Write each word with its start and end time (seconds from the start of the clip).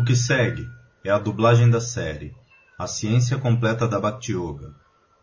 O 0.00 0.02
que 0.02 0.16
segue 0.16 0.66
é 1.04 1.10
a 1.10 1.18
dublagem 1.18 1.68
da 1.68 1.78
série 1.78 2.34
A 2.78 2.86
Ciência 2.86 3.36
Completa 3.36 3.86
da 3.86 4.00
Bhakti 4.00 4.32
Yoga, 4.32 4.74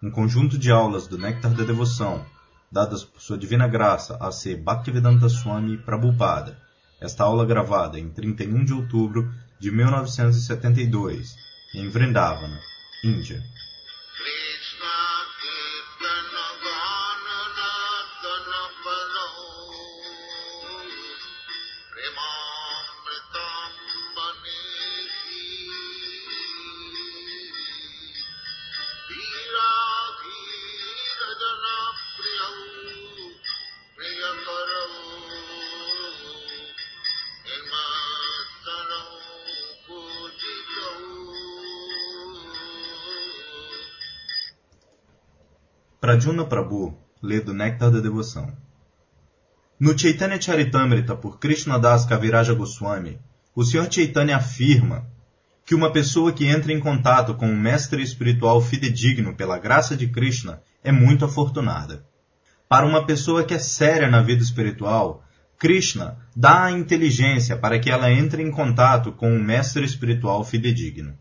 um 0.04 0.12
conjunto 0.12 0.56
de 0.56 0.72
aulas 0.72 1.08
do 1.08 1.18
Néctar 1.18 1.52
da 1.52 1.64
Devoção, 1.64 2.24
dadas 2.72 3.04
por 3.04 3.20
Sua 3.20 3.40
Divina 3.40 3.68
Graça 3.68 4.20
a 4.22 4.32
ser 4.32 4.56
Bhaktivedanta 4.58 5.30
Swami 5.30 5.80
Prabhupada. 5.80 6.60
Esta 7.02 7.24
aula 7.24 7.44
gravada 7.44 8.00
em 8.00 8.08
31 8.08 8.66
de 8.66 8.74
outubro 8.74 9.34
de 9.60 9.72
1972, 9.72 11.36
em 11.74 11.90
Vrindavana, 11.90 12.60
Índia. 13.04 13.42
Pradyumna 46.28 46.46
Prabhu 46.46 46.98
lê 47.24 47.40
do 47.40 47.54
Néctar 47.54 47.90
da 47.90 48.02
Devoção. 48.02 48.52
No 49.80 49.98
Chaitanya 49.98 50.42
Charitamrita 50.42 51.16
por 51.16 51.40
Krishnadas 51.40 52.04
Kaviraja 52.04 52.54
Goswami, 52.54 53.18
o 53.56 53.64
Sr. 53.64 53.90
Chaitanya 53.90 54.36
afirma 54.36 55.08
que 55.66 55.74
uma 55.74 55.90
pessoa 55.90 56.34
que 56.34 56.46
entra 56.46 56.74
em 56.74 56.82
contato 56.82 57.34
com 57.36 57.48
um 57.48 57.56
mestre 57.56 58.04
espiritual 58.04 58.60
fidedigno 58.60 59.36
pela 59.38 59.58
graça 59.58 59.96
de 59.96 60.08
Krishna 60.08 60.62
é 60.84 60.92
muito 60.92 61.24
afortunada. 61.24 62.06
Para 62.68 62.86
uma 62.86 63.06
pessoa 63.06 63.46
que 63.46 63.54
é 63.54 63.60
séria 63.60 64.10
na 64.10 64.22
vida 64.22 64.44
espiritual, 64.44 65.24
Krishna 65.58 66.18
dá 66.36 66.66
a 66.66 66.72
inteligência 66.72 67.56
para 67.56 67.80
que 67.80 67.90
ela 67.90 68.12
entre 68.12 68.44
em 68.44 68.52
contato 68.52 69.14
com 69.14 69.32
um 69.32 69.42
mestre 69.42 69.86
espiritual 69.86 70.44
fidedigno. 70.44 71.18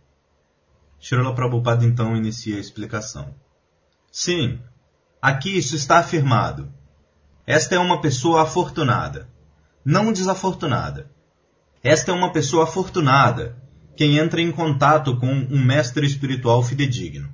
Srila 1.01 1.33
Prabhupada 1.33 1.85
então 1.85 2.17
inicia 2.17 2.57
a 2.57 2.61
explicação. 2.61 3.33
Sim, 4.11 4.59
aqui 5.27 5.59
isso 5.59 5.75
está 5.75 5.99
afirmado. 5.99 6.73
Esta 7.45 7.75
é 7.75 7.79
uma 7.81 8.01
pessoa 8.01 8.43
afortunada, 8.43 9.29
não 9.85 10.13
desafortunada. 10.13 11.11
Esta 11.83 12.13
é 12.13 12.15
uma 12.15 12.31
pessoa 12.31 12.63
afortunada, 12.63 13.61
quem 13.97 14.19
entra 14.19 14.41
em 14.41 14.53
contato 14.53 15.19
com 15.19 15.27
um 15.27 15.65
mestre 15.65 16.07
espiritual 16.07 16.63
fidedigno. 16.63 17.29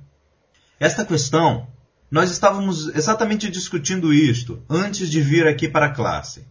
Esta 0.79 1.05
questão, 1.05 1.67
nós 2.09 2.31
estávamos 2.31 2.87
exatamente 2.95 3.47
discutindo 3.47 4.11
isto 4.11 4.63
antes 4.67 5.07
de 5.07 5.21
vir 5.21 5.45
aqui 5.45 5.67
para 5.67 5.85
a 5.85 5.93
classe. 5.93 6.47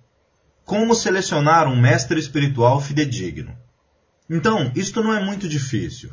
Como 0.65 0.95
selecionar 0.95 1.67
um 1.67 1.81
mestre 1.81 2.21
espiritual 2.21 2.81
fidedigno? 2.81 3.59
Então, 4.31 4.71
isto 4.77 5.03
não 5.03 5.13
é 5.13 5.25
muito 5.25 5.49
difícil 5.49 6.13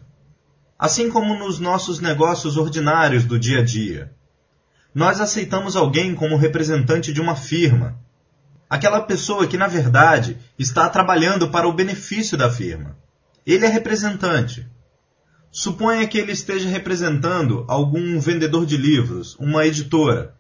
assim 0.80 1.10
como 1.10 1.38
nos 1.38 1.60
nossos 1.60 2.00
negócios 2.00 2.56
ordinários 2.56 3.26
do 3.26 3.38
dia 3.38 3.60
a 3.60 3.64
dia. 3.64 4.14
Nós 4.94 5.22
aceitamos 5.22 5.76
alguém 5.76 6.16
como 6.16 6.36
representante 6.36 7.14
de 7.14 7.22
uma 7.22 7.36
firma, 7.36 8.00
aquela 8.70 9.02
pessoa 9.02 9.48
que, 9.48 9.58
na 9.58 9.68
verdade, 9.68 10.38
está 10.58 10.90
trabalhando 10.90 11.50
para 11.50 11.68
o 11.68 11.74
benefício 11.74 12.38
da 12.38 12.50
firma. 12.50 12.98
Ele 13.46 13.66
é 13.66 13.70
representante. 13.70 14.68
Suponha 15.52 16.08
que 16.08 16.18
ele 16.18 16.32
esteja 16.32 16.70
representando 16.70 17.66
algum 17.68 18.20
vendedor 18.20 18.66
de 18.66 18.78
livros, 18.78 19.36
uma 19.40 19.66
editora. 19.66 20.36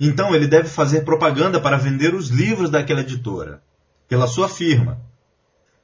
Então 0.00 0.34
ele 0.34 0.46
deve 0.46 0.68
fazer 0.68 1.02
propaganda 1.04 1.60
para 1.60 1.76
vender 1.76 2.14
os 2.14 2.28
livros 2.28 2.70
daquela 2.70 3.00
editora, 3.00 3.62
pela 4.08 4.26
sua 4.26 4.48
firma, 4.48 5.00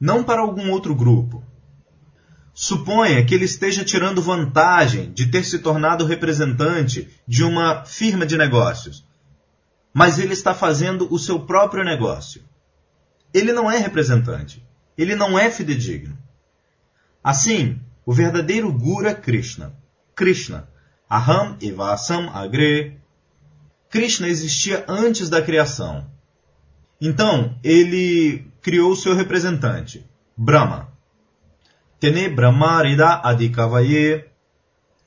não 0.01 0.23
para 0.23 0.41
algum 0.41 0.71
outro 0.71 0.95
grupo. 0.95 1.43
Suponha 2.55 3.25
que 3.25 3.35
ele 3.35 3.47
esteja 3.47 3.85
tirando 3.85 4.23
vantagem 4.23 5.13
de 5.13 5.27
ter 5.27 5.45
se 5.45 5.59
tornado 5.59 6.05
representante 6.05 7.11
de 7.27 7.43
uma 7.43 7.85
firma 7.85 8.25
de 8.25 8.37
negócios, 8.37 9.05
mas 9.93 10.21
ele 10.21 10.35
está 10.35 10.55
fazendo 10.55 11.13
o 11.13 11.19
seu 11.19 11.41
próprio 11.41 11.83
negócio. 11.83 12.43
Ele 13.33 13.53
não 13.53 13.69
é 13.69 13.77
representante, 13.79 14.65
ele 14.97 15.17
não 15.17 15.37
é 15.37 15.51
fidedigno. 15.51 16.17
Assim, 17.23 17.81
o 18.07 18.13
verdadeiro 18.13 18.73
Guru 18.73 19.09
é 19.09 19.15
Krishna. 19.15 19.75
Krishna, 20.15 20.69
Aham 21.11 21.57
Evasam 21.61 22.31
Agre. 22.33 23.01
Krishna 23.91 24.29
existia 24.29 24.85
antes 24.87 25.29
da 25.29 25.43
criação. 25.43 26.07
Então, 27.01 27.59
ele 27.65 28.47
criou 28.63 28.93
o 28.93 28.97
seu 28.97 29.15
representante, 29.15 30.09
Brahma. 30.37 30.94
Tene 32.01 32.29
Brahmarida 32.29 33.21
Adikavaye. 33.23 34.25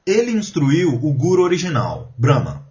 Ele 0.06 0.32
instruiu 0.32 0.96
o 0.96 1.14
Guru 1.14 1.44
original, 1.44 2.14
Brahma, 2.18 2.66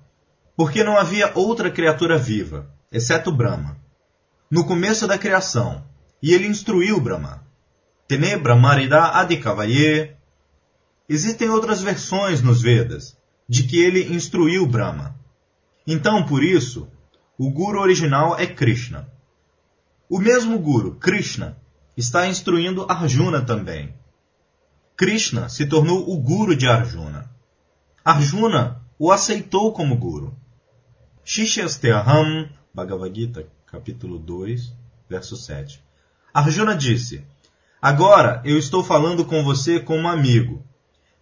porque 0.56 0.82
não 0.82 0.96
havia 0.96 1.30
outra 1.34 1.70
criatura 1.70 2.16
viva, 2.16 2.70
exceto 2.90 3.30
Brahma, 3.30 3.76
no 4.50 4.64
começo 4.64 5.06
da 5.06 5.18
criação, 5.18 5.84
e 6.22 6.32
ele 6.32 6.46
instruiu 6.46 6.98
Brahma. 7.00 7.44
Tene 8.08 8.36
Brahmarida 8.36 9.02
Adikavaye. 9.04 10.16
Existem 11.08 11.50
outras 11.50 11.82
versões 11.82 12.40
nos 12.40 12.62
Vedas 12.62 13.16
de 13.48 13.64
que 13.64 13.78
ele 13.78 14.14
instruiu 14.14 14.66
Brahma. 14.66 15.14
Então, 15.86 16.24
por 16.24 16.42
isso, 16.42 16.88
o 17.38 17.50
Guru 17.50 17.80
original 17.80 18.38
é 18.38 18.46
Krishna. 18.46 19.08
O 20.08 20.18
mesmo 20.18 20.58
Guru, 20.58 20.94
Krishna, 20.94 21.56
está 21.96 22.26
instruindo 22.26 22.86
Arjuna 22.88 23.42
também. 23.42 23.94
Krishna 24.96 25.50
se 25.50 25.66
tornou 25.66 26.10
o 26.10 26.16
guru 26.16 26.56
de 26.56 26.66
Arjuna. 26.66 27.30
Arjuna 28.02 28.80
o 28.98 29.12
aceitou 29.12 29.70
como 29.70 29.94
guru. 29.94 30.34
Shishyasteham, 31.22 32.48
Bhagavad 32.72 33.14
Gita, 33.14 33.46
capítulo 33.66 34.18
2, 34.18 34.72
verso 35.06 35.36
7. 35.36 35.84
Arjuna 36.32 36.74
disse: 36.74 37.22
Agora 37.80 38.40
eu 38.42 38.56
estou 38.56 38.82
falando 38.82 39.26
com 39.26 39.44
você 39.44 39.78
como 39.78 40.08
amigo, 40.08 40.64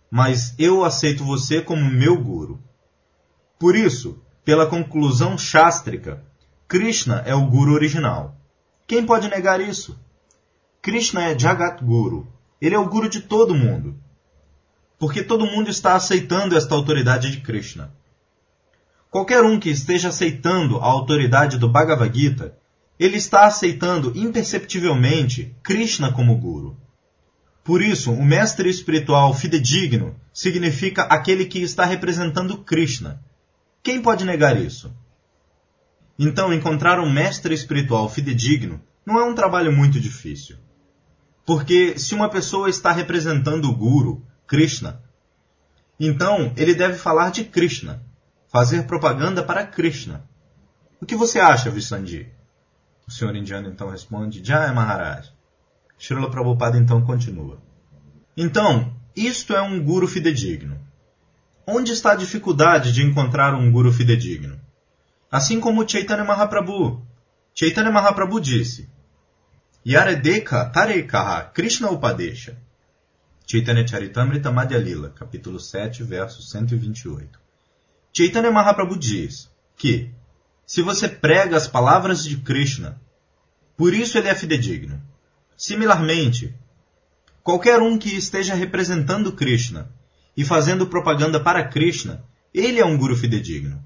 mas 0.09 0.55
eu 0.57 0.85
aceito 0.85 1.25
você 1.25 1.61
como 1.61 1.85
meu 1.85 2.17
guru. 2.23 2.63
Por 3.59 3.75
isso, 3.75 4.23
pela 4.45 4.69
conclusão 4.69 5.37
chástrica, 5.37 6.23
Krishna 6.69 7.25
é 7.27 7.35
o 7.35 7.47
guru 7.47 7.73
original. 7.73 8.37
Quem 8.87 9.05
pode 9.05 9.29
negar 9.29 9.61
isso? 9.61 9.99
Krishna 10.81 11.25
é 11.25 11.37
Jagat 11.37 11.83
Guru, 11.83 12.33
ele 12.65 12.75
é 12.75 12.79
o 12.79 12.89
guru 12.89 13.09
de 13.09 13.21
todo 13.21 13.55
mundo. 13.55 13.95
Porque 14.99 15.23
todo 15.23 15.47
mundo 15.47 15.69
está 15.69 15.95
aceitando 15.95 16.57
esta 16.57 16.75
autoridade 16.75 17.31
de 17.31 17.41
Krishna. 17.41 17.93
Qualquer 19.11 19.43
um 19.43 19.61
que 19.61 19.69
esteja 19.69 20.09
aceitando 20.09 20.79
a 20.79 20.87
autoridade 20.87 21.59
do 21.59 21.69
Bhagavad 21.69 22.19
Gita, 22.19 22.57
ele 22.99 23.17
está 23.17 23.45
aceitando 23.45 24.13
imperceptivelmente 24.17 25.55
Krishna 25.63 26.11
como 26.11 26.37
guru. 26.37 26.77
Por 27.63 27.83
isso, 27.83 28.13
o 28.13 28.25
mestre 28.25 28.69
espiritual 28.69 29.35
fidedigno 29.35 30.15
significa 30.33 31.03
aquele 31.03 31.45
que 31.45 31.61
está 31.61 31.85
representando 31.85 32.59
Krishna. 32.59 33.23
Quem 33.83 34.01
pode 34.01 34.25
negar 34.25 34.61
isso? 34.61 34.91
Então, 36.19 36.53
encontrar 36.53 36.99
um 36.99 37.11
mestre 37.11 37.55
espiritual 37.55 38.09
fidedigno 38.09 38.81
não 39.05 39.19
é 39.19 39.25
um 39.25 39.35
trabalho 39.35 39.73
muito 39.73 40.01
difícil. 40.01 40.57
Porque 41.45 41.99
se 41.99 42.15
uma 42.15 42.29
pessoa 42.29 42.71
está 42.71 42.91
representando 42.91 43.67
o 43.67 43.77
Guru, 43.77 44.25
Krishna, 44.47 45.03
então 45.99 46.53
ele 46.57 46.75
deve 46.75 46.97
falar 46.97 47.31
de 47.31 47.45
Krishna, 47.45 48.03
fazer 48.51 48.87
propaganda 48.87 49.43
para 49.43 49.67
Krishna. 49.67 50.29
O 51.01 51.07
que 51.07 51.17
você 51.17 51.39
acha, 51.39 51.71
Vissandi? 51.71 52.33
O 53.07 53.11
senhor 53.11 53.37
indiano 53.37 53.69
então 53.69 53.91
responde, 53.91 54.43
Jai 54.43 54.73
Maharaj. 54.73 55.31
Srila 55.99 56.31
Prabhupada 56.31 56.79
então 56.79 57.03
continua. 57.03 57.59
Então, 58.37 58.95
isto 59.15 59.55
é 59.55 59.63
um 59.63 59.83
guru 59.83 60.09
fidedigno. 60.09 60.81
Onde 61.67 61.93
está 61.93 62.13
a 62.13 62.17
dificuldade 62.17 62.93
de 62.93 63.03
encontrar 63.03 63.55
um 63.55 63.71
guru 63.71 63.93
fidedigno? 63.93 64.61
Assim 65.31 65.61
como 65.61 65.89
Chaitanya 65.89 66.25
Mahaprabhu. 66.25 67.03
Chaitanya 67.55 67.91
Mahaprabhu 67.91 68.41
disse, 68.41 68.91
Yaredeka 69.85 70.73
Tarekaha 70.73 71.53
Krishna 71.53 71.91
Upadesha. 71.91 72.57
Chaitanya 73.47 73.87
Charitamrita 73.87 74.51
Madhya 74.51 74.79
Lila, 74.79 75.11
capítulo 75.11 75.61
7, 75.61 76.03
verso 76.03 76.43
128. 76.43 77.39
Chaitanya 78.13 78.51
Mahaprabhu 78.51 78.97
diz 78.97 79.51
que, 79.77 80.11
se 80.67 80.81
você 80.81 81.09
prega 81.09 81.57
as 81.57 81.69
palavras 81.69 82.25
de 82.25 82.39
Krishna, 82.39 82.99
por 83.77 83.93
isso 83.93 84.17
ele 84.17 84.29
é 84.29 84.35
fidedigno. 84.35 85.03
Similarmente, 85.57 86.55
Qualquer 87.45 87.83
um 87.83 87.99
que 87.99 88.17
esteja 88.17 88.55
representando 88.55 89.31
Krishna 89.31 89.91
e 90.35 90.43
fazendo 90.43 90.87
propaganda 90.87 91.39
para 91.39 91.69
Krishna, 91.69 92.25
ele 92.55 92.81
é 92.81 92.87
um 92.87 92.97
guru 92.97 93.15
fidedigno. 93.15 93.85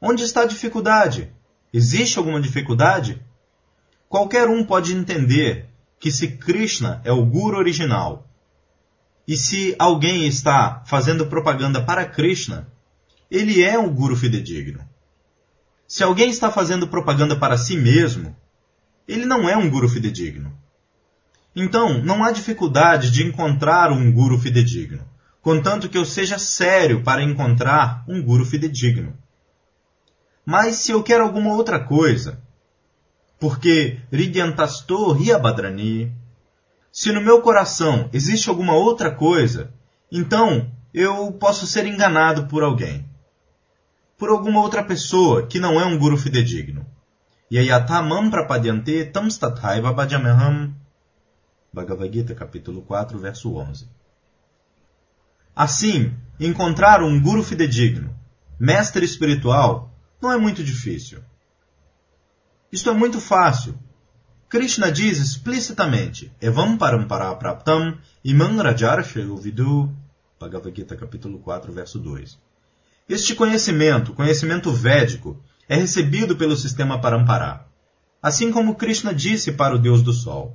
Onde 0.00 0.22
está 0.22 0.42
a 0.42 0.46
dificuldade? 0.46 1.32
Existe 1.74 2.18
alguma 2.18 2.40
dificuldade? 2.40 3.20
Qualquer 4.08 4.48
um 4.48 4.64
pode 4.64 4.94
entender 4.94 5.68
que 5.98 6.10
se 6.10 6.28
Krishna 6.28 7.00
é 7.04 7.12
o 7.12 7.24
guru 7.24 7.56
original 7.56 8.26
e 9.26 9.36
se 9.36 9.74
alguém 9.78 10.26
está 10.26 10.82
fazendo 10.86 11.26
propaganda 11.26 11.82
para 11.82 12.04
Krishna, 12.04 12.68
ele 13.28 13.62
é 13.62 13.76
um 13.76 13.92
guru 13.92 14.14
fidedigno. 14.14 14.80
Se 15.88 16.04
alguém 16.04 16.30
está 16.30 16.50
fazendo 16.50 16.86
propaganda 16.86 17.36
para 17.36 17.56
si 17.56 17.76
mesmo, 17.76 18.36
ele 19.06 19.26
não 19.26 19.48
é 19.48 19.56
um 19.56 19.68
guru 19.68 19.88
fidedigno. 19.88 20.56
Então, 21.54 22.02
não 22.02 22.22
há 22.22 22.30
dificuldade 22.30 23.10
de 23.10 23.24
encontrar 23.24 23.90
um 23.90 24.12
guru 24.12 24.38
fidedigno, 24.38 25.04
contanto 25.40 25.88
que 25.88 25.98
eu 25.98 26.04
seja 26.04 26.38
sério 26.38 27.02
para 27.02 27.22
encontrar 27.22 28.04
um 28.06 28.22
guru 28.22 28.44
fidedigno. 28.44 29.16
Mas 30.44 30.76
se 30.76 30.92
eu 30.92 31.02
quero 31.02 31.24
alguma 31.24 31.54
outra 31.54 31.80
coisa, 31.80 32.40
porque 33.38 34.00
Ridyantasto 34.10 35.12
Riabadrani, 35.12 36.12
se 36.90 37.12
no 37.12 37.20
meu 37.20 37.42
coração 37.42 38.08
existe 38.12 38.48
alguma 38.48 38.74
outra 38.74 39.10
coisa, 39.10 39.72
então 40.10 40.70
eu 40.94 41.30
posso 41.32 41.66
ser 41.66 41.86
enganado 41.86 42.46
por 42.46 42.62
alguém. 42.62 43.04
Por 44.16 44.30
alguma 44.30 44.62
outra 44.62 44.82
pessoa 44.82 45.46
que 45.46 45.60
não 45.60 45.78
é 45.78 45.84
um 45.84 45.98
guru 45.98 46.16
fidedigno. 46.16 46.86
Yayatamam 47.52 48.30
prapadyante 48.30 49.04
tam 49.04 49.28
stathaiva 49.28 49.92
bhajameham. 49.92 50.74
Bhagavad 51.72 52.10
Gita, 52.12 52.34
capítulo 52.34 52.80
4, 52.80 53.18
verso 53.18 53.54
11. 53.54 53.86
Assim, 55.54 56.14
encontrar 56.40 57.02
um 57.02 57.20
guru 57.20 57.42
fidedigno, 57.42 58.14
mestre 58.58 59.04
espiritual, 59.04 59.94
não 60.20 60.32
é 60.32 60.38
muito 60.38 60.64
difícil. 60.64 61.22
Isto 62.76 62.90
é 62.90 62.92
muito 62.92 63.22
fácil. 63.22 63.74
Krishna 64.50 64.92
diz 64.92 65.18
explicitamente: 65.18 66.30
Evam 66.42 66.76
parampara 66.76 67.34
praptam 67.34 67.96
imam 68.22 68.58
rajarsha 68.58 69.22
vidu. 69.40 69.90
Bhagavad 70.38 70.76
Gita, 70.76 70.94
capítulo 70.94 71.38
4, 71.38 71.72
verso 71.72 71.98
2. 71.98 72.38
Este 73.08 73.34
conhecimento, 73.34 74.12
conhecimento 74.12 74.70
védico, 74.70 75.42
é 75.66 75.76
recebido 75.76 76.36
pelo 76.36 76.54
sistema 76.54 77.00
Parampara, 77.00 77.64
assim 78.22 78.52
como 78.52 78.74
Krishna 78.74 79.14
disse 79.14 79.52
para 79.52 79.74
o 79.74 79.78
Deus 79.78 80.02
do 80.02 80.12
Sol. 80.12 80.54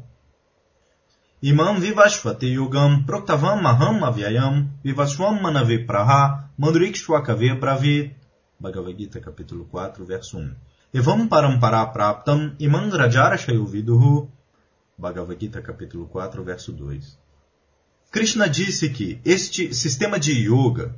Imam 1.41 1.79
vivashvate 1.79 2.45
yugam 2.45 3.03
proktavam 3.03 3.59
maham 3.59 4.06
avyayam 4.06 4.69
vivashvam 4.83 5.41
manave 5.41 5.88
praha 5.88 6.51
mandrikshwakave 6.56 7.56
bravit. 7.56 8.15
Bhagavad 8.59 8.95
Gita, 8.95 9.19
capítulo 9.19 9.65
4, 9.65 10.06
verso 10.06 10.38
1. 10.38 10.70
Evam 10.93 11.25
parampara 11.25 11.85
praptam 11.85 12.53
imam 12.59 12.89
rajara 12.89 13.38
shayuviduhu. 13.38 14.29
Bhagavad 14.97 15.39
Gita, 15.39 15.61
capítulo 15.61 16.05
4, 16.07 16.43
verso 16.43 16.73
2. 16.73 17.17
Krishna 18.11 18.49
disse 18.49 18.89
que 18.89 19.21
este 19.23 19.73
sistema 19.73 20.19
de 20.19 20.33
yoga, 20.33 20.93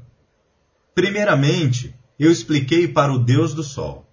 primeiramente, 0.96 1.96
eu 2.18 2.32
expliquei 2.32 2.88
para 2.88 3.14
o 3.14 3.20
Deus 3.20 3.54
do 3.54 3.62
Sol. 3.62 4.04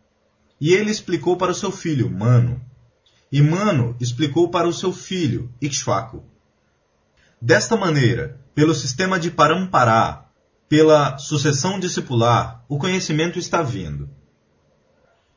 E 0.60 0.74
ele 0.74 0.90
explicou 0.90 1.38
para 1.38 1.52
o 1.52 1.54
seu 1.54 1.72
filho, 1.72 2.10
Mano. 2.10 2.60
E 3.32 3.40
Mano 3.40 3.96
explicou 3.98 4.50
para 4.50 4.68
o 4.68 4.74
seu 4.74 4.92
filho, 4.92 5.50
Ikshvaku. 5.62 6.22
Desta 7.40 7.74
maneira, 7.74 8.38
pelo 8.54 8.74
sistema 8.74 9.18
de 9.18 9.30
Parampará, 9.30 10.26
pela 10.68 11.16
sucessão 11.16 11.80
discipular, 11.80 12.62
o 12.68 12.76
conhecimento 12.76 13.38
está 13.38 13.62
vindo. 13.62 14.10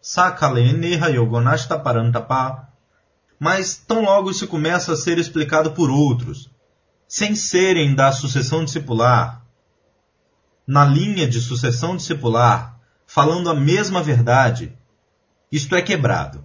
Sakalene 0.05 0.97
Hayogonashta 0.97 1.79
Parantapa. 1.79 2.67
Mas 3.39 3.77
tão 3.77 4.03
logo 4.03 4.31
isso 4.31 4.45
começa 4.49 4.91
a 4.91 4.97
ser 4.97 5.17
explicado 5.17 5.71
por 5.71 5.89
outros, 5.89 6.51
sem 7.07 7.33
serem 7.35 7.95
da 7.95 8.11
sucessão 8.11 8.65
discipular, 8.65 9.45
na 10.67 10.83
linha 10.83 11.25
de 11.25 11.39
sucessão 11.39 11.95
discipular, 11.95 12.77
falando 13.07 13.49
a 13.49 13.53
mesma 13.53 14.03
verdade, 14.03 14.77
isto 15.49 15.73
é 15.73 15.81
quebrado. 15.81 16.43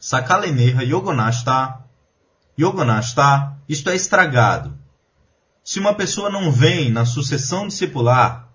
Sakaleneha 0.00 0.82
Yogonashta. 0.82 1.78
Yogonashta, 2.58 3.54
isto 3.68 3.90
é 3.90 3.94
estragado. 3.94 4.78
Se 5.62 5.78
uma 5.78 5.94
pessoa 5.94 6.30
não 6.30 6.50
vem 6.50 6.90
na 6.90 7.04
sucessão 7.04 7.68
discipular, 7.68 8.48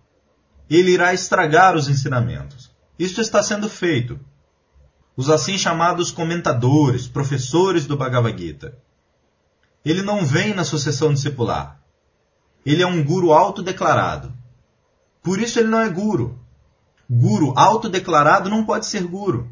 ele 0.68 0.92
irá 0.92 1.14
estragar 1.14 1.75
os 1.75 1.88
ensinamentos. 1.88 2.67
Isto 2.98 3.22
está 3.22 3.42
sendo 3.44 3.70
feito. 3.70 4.20
Os 5.16 5.30
assim 5.30 5.58
chamados 5.58 6.12
comentadores, 6.12 7.08
professores 7.08 7.86
do 7.86 7.98
Bhagavad 7.98 8.38
Gita. 8.38 8.78
Ele 9.84 10.02
não 10.02 10.26
vem 10.26 10.54
na 10.54 10.64
sucessão 10.64 11.14
discipular. 11.14 11.80
Ele 12.66 12.84
é 12.84 12.88
um 12.88 13.04
guru 13.04 13.32
autodeclarado. 13.32 14.34
Por 15.22 15.40
isso 15.40 15.60
ele 15.60 15.70
não 15.70 15.80
é 15.80 15.90
guru. 15.90 16.40
Guru 17.10 17.54
autodeclarado 17.58 18.50
não 18.50 18.66
pode 18.66 18.86
ser 18.86 19.04
guru. 19.04 19.50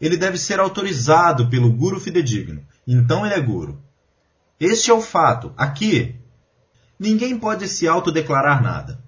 Ele 0.00 0.16
deve 0.16 0.38
ser 0.38 0.60
autorizado 0.60 1.48
pelo 1.48 1.72
guru 1.72 1.98
fidedigno. 1.98 2.64
Então 2.86 3.24
ele 3.24 3.34
é 3.34 3.40
guru. 3.40 3.82
Este 4.60 4.90
é 4.90 4.94
o 4.94 5.00
fato. 5.00 5.52
Aqui, 5.56 6.20
Ninguém 6.98 7.38
pode 7.38 7.68
se 7.68 7.88
autodeclarar 7.88 8.62
nada. 8.62 9.02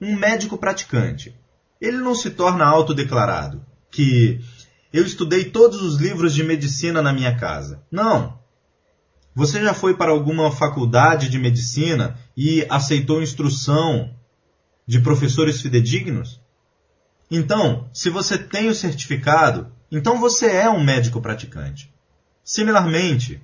Um 0.00 0.16
médico 0.16 0.56
praticante, 0.56 1.38
ele 1.80 1.98
não 1.98 2.14
se 2.14 2.30
torna 2.30 2.64
autodeclarado, 2.64 3.64
que 3.90 4.40
eu 4.92 5.04
estudei 5.04 5.44
todos 5.44 5.82
os 5.82 5.96
livros 5.96 6.34
de 6.34 6.42
medicina 6.42 7.02
na 7.02 7.12
minha 7.12 7.36
casa. 7.36 7.82
Não. 7.90 8.38
Você 9.34 9.62
já 9.62 9.74
foi 9.74 9.94
para 9.94 10.12
alguma 10.12 10.50
faculdade 10.50 11.28
de 11.28 11.38
medicina 11.38 12.18
e 12.36 12.64
aceitou 12.70 13.22
instrução 13.22 14.10
de 14.86 15.00
professores 15.00 15.60
fidedignos? 15.60 16.40
Então, 17.30 17.90
se 17.92 18.08
você 18.08 18.38
tem 18.38 18.68
o 18.68 18.74
certificado, 18.74 19.70
então 19.90 20.18
você 20.18 20.46
é 20.46 20.70
um 20.70 20.82
médico 20.82 21.20
praticante. 21.20 21.92
Similarmente, 22.42 23.42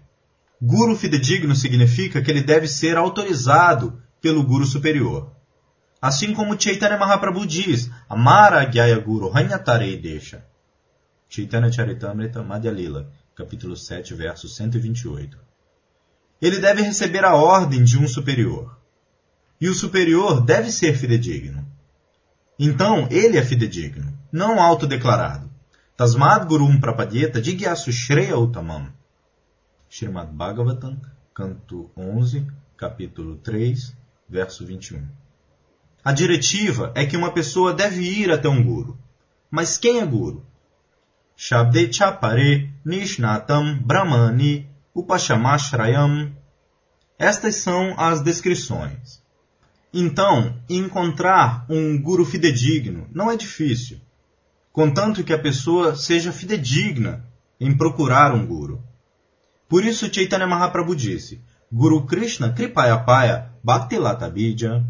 Guru 0.61 0.97
fidedigno 0.97 1.57
significa 1.57 2.23
que 2.23 2.31
ele 2.31 2.41
deve 2.41 2.69
ser 2.69 2.97
autorizado 2.97 4.01
pelo 4.21 4.45
Guru 4.45 4.65
superior. 4.65 5.33
Assim 6.03 6.35
como 6.35 6.61
Chaitanya 6.61 6.99
Mahaprabhu 6.99 7.47
diz, 7.47 7.89
Amara 8.09 8.65
Gyaya 8.65 8.99
Guru 8.99 9.31
Hanyatarei 9.31 9.97
Desha. 9.97 10.45
Chaitanya 11.29 11.71
Charitamrita 11.71 12.43
Madhya 12.43 12.73
Lila, 12.73 13.09
capítulo 13.37 13.77
7, 13.77 14.13
verso 14.13 14.49
128. 14.49 15.39
Ele 16.41 16.59
deve 16.59 16.83
receber 16.83 17.25
a 17.25 17.37
ordem 17.37 17.85
de 17.85 17.97
um 17.97 18.09
superior. 18.09 18.77
E 19.61 19.69
o 19.69 19.75
superior 19.75 20.45
deve 20.45 20.73
ser 20.73 20.97
fidedigno. 20.97 21.65
Então, 22.59 23.07
ele 23.09 23.39
é 23.39 23.43
fidedigno, 23.45 24.13
não 24.33 24.61
autodeclarado. 24.61 25.49
Tasmad 25.97 26.49
Gurum 26.49 26.81
Prapadyeta 26.81 27.41
Jigyasu 27.41 27.93
Shreya 27.93 28.37
Uttamam. 28.37 28.93
Srimad 29.89 30.33
Bhagavatam, 30.33 31.01
canto 31.33 31.93
11, 31.97 32.45
capítulo 32.77 33.37
3, 33.37 33.95
verso 34.29 34.67
21. 34.67 35.22
A 36.05 36.11
diretiva 36.13 36.93
é 36.97 37.07
que 37.07 37.17
uma 37.17 37.33
pessoa 37.33 37.73
deve 37.73 38.03
ir 38.03 38.31
até 38.33 38.49
um 38.49 38.63
guru. 38.63 38.99
Mas 39.51 39.79
quem 39.79 40.01
é 40.01 40.07
guru? 40.07 40.45
Shabde 41.37 41.93
Chapare 41.93 42.73
Nishnatam 42.85 43.79
Brahmani 43.79 44.69
Upashamashrayam. 44.95 46.33
Estas 47.19 47.57
são 47.57 47.99
as 47.99 48.21
descrições. 48.21 49.23
Então, 49.95 50.57
encontrar 50.69 51.67
um 51.69 52.01
guru 52.01 52.25
fidedigno 52.25 53.07
não 53.13 53.31
é 53.31 53.37
difícil, 53.37 54.01
contanto 54.73 55.23
que 55.23 55.33
a 55.33 55.39
pessoa 55.39 55.95
seja 55.95 56.33
fidedigna 56.33 57.25
em 57.61 57.77
procurar 57.77 58.35
um 58.35 58.47
guru. 58.47 58.83
Por 59.69 59.85
isso 59.85 60.13
Chaitanya 60.13 60.47
Mahaprabhu 60.47 60.97
disse, 60.97 61.41
Guru 61.71 62.07
Krishna 62.07 62.53
Kripayapaya 62.53 63.51
Bhaktilata 63.63 64.29
Bija, 64.29 64.85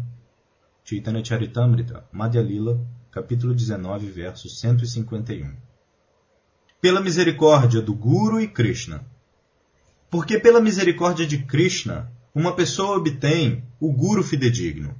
Chaitanya 0.85 1.23
Charitamrita, 1.23 2.05
Madhya 2.11 2.41
Lila, 2.41 2.77
capítulo 3.09 3.55
19, 3.55 4.05
verso 4.07 4.49
151. 4.49 5.55
Pela 6.81 6.99
misericórdia 6.99 7.81
do 7.81 7.93
Guru 7.93 8.41
e 8.41 8.49
Krishna. 8.49 9.05
Porque 10.09 10.37
pela 10.37 10.59
misericórdia 10.59 11.25
de 11.25 11.37
Krishna, 11.37 12.11
uma 12.35 12.53
pessoa 12.53 12.97
obtém 12.97 13.63
o 13.79 13.93
Guru 13.93 14.21
fidedigno. 14.21 14.93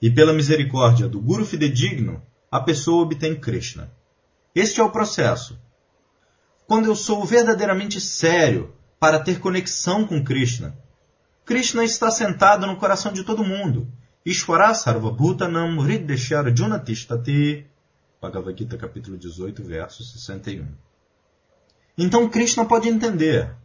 E 0.00 0.08
pela 0.08 0.32
misericórdia 0.32 1.08
do 1.08 1.20
Guru 1.20 1.44
fidedigno, 1.44 2.22
a 2.48 2.60
pessoa 2.60 3.02
obtém 3.02 3.34
Krishna. 3.34 3.90
Este 4.54 4.80
é 4.80 4.84
o 4.84 4.92
processo. 4.92 5.58
Quando 6.64 6.86
eu 6.86 6.94
sou 6.94 7.24
verdadeiramente 7.24 8.00
sério 8.00 8.72
para 9.00 9.18
ter 9.18 9.40
conexão 9.40 10.06
com 10.06 10.22
Krishna. 10.22 10.78
Krishna 11.44 11.82
está 11.82 12.08
sentado 12.08 12.68
no 12.68 12.76
coração 12.76 13.12
de 13.12 13.24
todo 13.24 13.42
mundo. 13.42 13.90
Ishvara 14.28 14.74
Sarvabhutanam 14.74 15.78
Hriddeshara 15.78 16.54
Junatishtate. 16.54 17.64
Bhagavad 18.20 18.58
Gita, 18.58 18.76
capítulo 18.76 19.16
18, 19.16 19.62
verso 19.62 20.04
61. 20.04 20.66
Então 21.96 22.28
Krishna 22.28 22.66
pode 22.66 22.90
entender. 22.90 23.56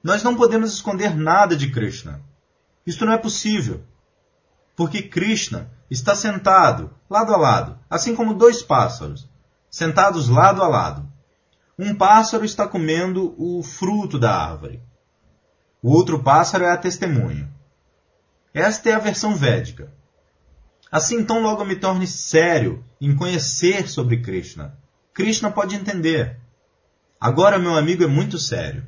Nós 0.00 0.22
não 0.22 0.36
podemos 0.36 0.72
esconder 0.72 1.16
nada 1.16 1.56
de 1.56 1.72
Krishna. 1.72 2.22
Isto 2.86 3.04
não 3.04 3.12
é 3.12 3.18
possível. 3.18 3.82
Porque 4.76 5.02
Krishna 5.02 5.68
está 5.90 6.14
sentado, 6.14 6.94
lado 7.10 7.34
a 7.34 7.36
lado, 7.36 7.76
assim 7.90 8.14
como 8.14 8.34
dois 8.34 8.62
pássaros, 8.62 9.28
sentados 9.68 10.28
lado 10.28 10.62
a 10.62 10.68
lado. 10.68 11.12
Um 11.76 11.92
pássaro 11.92 12.44
está 12.44 12.68
comendo 12.68 13.34
o 13.36 13.64
fruto 13.64 14.16
da 14.16 14.32
árvore. 14.32 14.80
O 15.82 15.90
outro 15.90 16.22
pássaro 16.22 16.62
é 16.62 16.70
a 16.70 16.76
testemunha. 16.76 17.57
Esta 18.52 18.90
é 18.90 18.92
a 18.92 18.98
versão 18.98 19.34
védica. 19.36 19.92
Assim, 20.90 21.16
então, 21.16 21.42
logo 21.42 21.64
me 21.64 21.76
torne 21.76 22.06
sério 22.06 22.82
em 23.00 23.14
conhecer 23.14 23.88
sobre 23.88 24.22
Krishna. 24.22 24.76
Krishna 25.12 25.50
pode 25.50 25.74
entender. 25.74 26.38
Agora, 27.20 27.58
meu 27.58 27.74
amigo 27.76 28.02
é 28.04 28.06
muito 28.06 28.38
sério. 28.38 28.86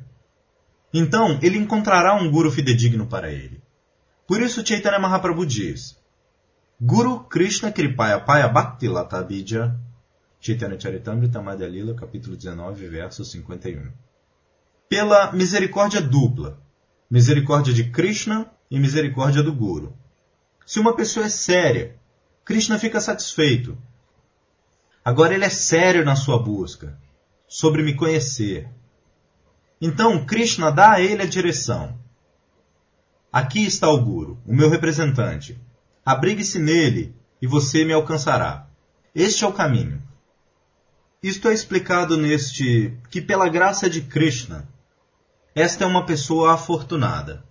Então, 0.93 1.39
ele 1.41 1.57
encontrará 1.57 2.15
um 2.15 2.29
guru 2.31 2.51
fidedigno 2.51 3.05
para 3.05 3.31
ele. 3.31 3.61
Por 4.27 4.41
isso, 4.41 4.65
Chaitanya 4.65 4.99
Mahaprabhu 4.99 5.45
diz: 5.45 5.97
Guru 6.79 7.19
Krishna 7.25 7.71
Kripaya 7.71 8.19
Paya 8.19 8.47
Bhakti 8.47 8.87
Latabidya. 8.87 9.77
Chaitanya 10.39 10.79
Charitamrita 10.79 11.39
Madhya 11.39 11.67
Lila, 11.67 11.93
capítulo 11.93 12.35
19, 12.35 12.87
verso 12.87 13.23
51. 13.23 13.91
Pela 14.89 15.31
misericórdia 15.31 16.01
dupla, 16.01 16.57
misericórdia 17.09 17.71
de 17.71 17.83
Krishna 17.91 18.51
e 18.71 18.79
misericórdia 18.79 19.43
do 19.43 19.53
Guru. 19.53 19.93
Se 20.65 20.79
uma 20.79 20.95
pessoa 20.95 21.25
é 21.25 21.29
séria, 21.29 21.99
Krishna 22.45 22.79
fica 22.79 23.01
satisfeito. 23.01 23.77
Agora 25.03 25.33
ele 25.33 25.43
é 25.43 25.49
sério 25.49 26.05
na 26.05 26.15
sua 26.15 26.41
busca, 26.41 26.97
sobre 27.47 27.83
me 27.83 27.93
conhecer. 27.93 28.69
Então 29.81 30.25
Krishna 30.25 30.71
dá 30.71 30.93
a 30.93 31.01
ele 31.01 31.21
a 31.21 31.27
direção. 31.27 31.99
Aqui 33.31 33.65
está 33.65 33.89
o 33.89 34.01
Guru, 34.01 34.39
o 34.47 34.53
meu 34.53 34.69
representante. 34.69 35.59
Abrigue-se 36.05 36.57
nele 36.57 37.13
e 37.41 37.47
você 37.47 37.83
me 37.83 37.91
alcançará. 37.91 38.67
Este 39.13 39.43
é 39.43 39.47
o 39.47 39.53
caminho. 39.53 40.01
Isto 41.21 41.49
é 41.49 41.53
explicado 41.53 42.15
neste 42.15 42.97
que, 43.09 43.21
pela 43.21 43.49
graça 43.49 43.89
de 43.89 44.01
Krishna, 44.01 44.67
esta 45.53 45.83
é 45.83 45.87
uma 45.87 46.05
pessoa 46.05 46.53
afortunada. 46.53 47.43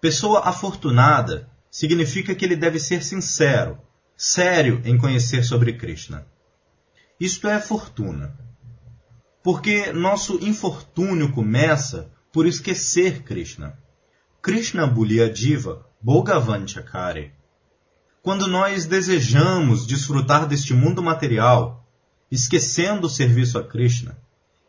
Pessoa 0.00 0.40
afortunada 0.40 1.50
significa 1.70 2.34
que 2.34 2.44
ele 2.44 2.54
deve 2.54 2.78
ser 2.78 3.02
sincero, 3.02 3.78
sério 4.16 4.80
em 4.84 4.96
conhecer 4.96 5.42
sobre 5.42 5.72
Krishna. 5.72 6.26
Isto 7.18 7.48
é 7.48 7.60
fortuna. 7.60 8.38
Porque 9.42 9.92
nosso 9.92 10.38
infortúnio 10.44 11.32
começa 11.32 12.12
por 12.32 12.46
esquecer 12.46 13.22
Krishna. 13.22 13.76
Krishna 14.40 14.86
Bulia 14.86 15.28
Diva 15.28 15.84
Bhogavanchakare. 16.00 17.32
Quando 18.22 18.46
nós 18.46 18.86
desejamos 18.86 19.84
desfrutar 19.84 20.46
deste 20.46 20.74
mundo 20.74 21.02
material, 21.02 21.84
esquecendo 22.30 23.08
o 23.08 23.10
serviço 23.10 23.58
a 23.58 23.64
Krishna, 23.64 24.16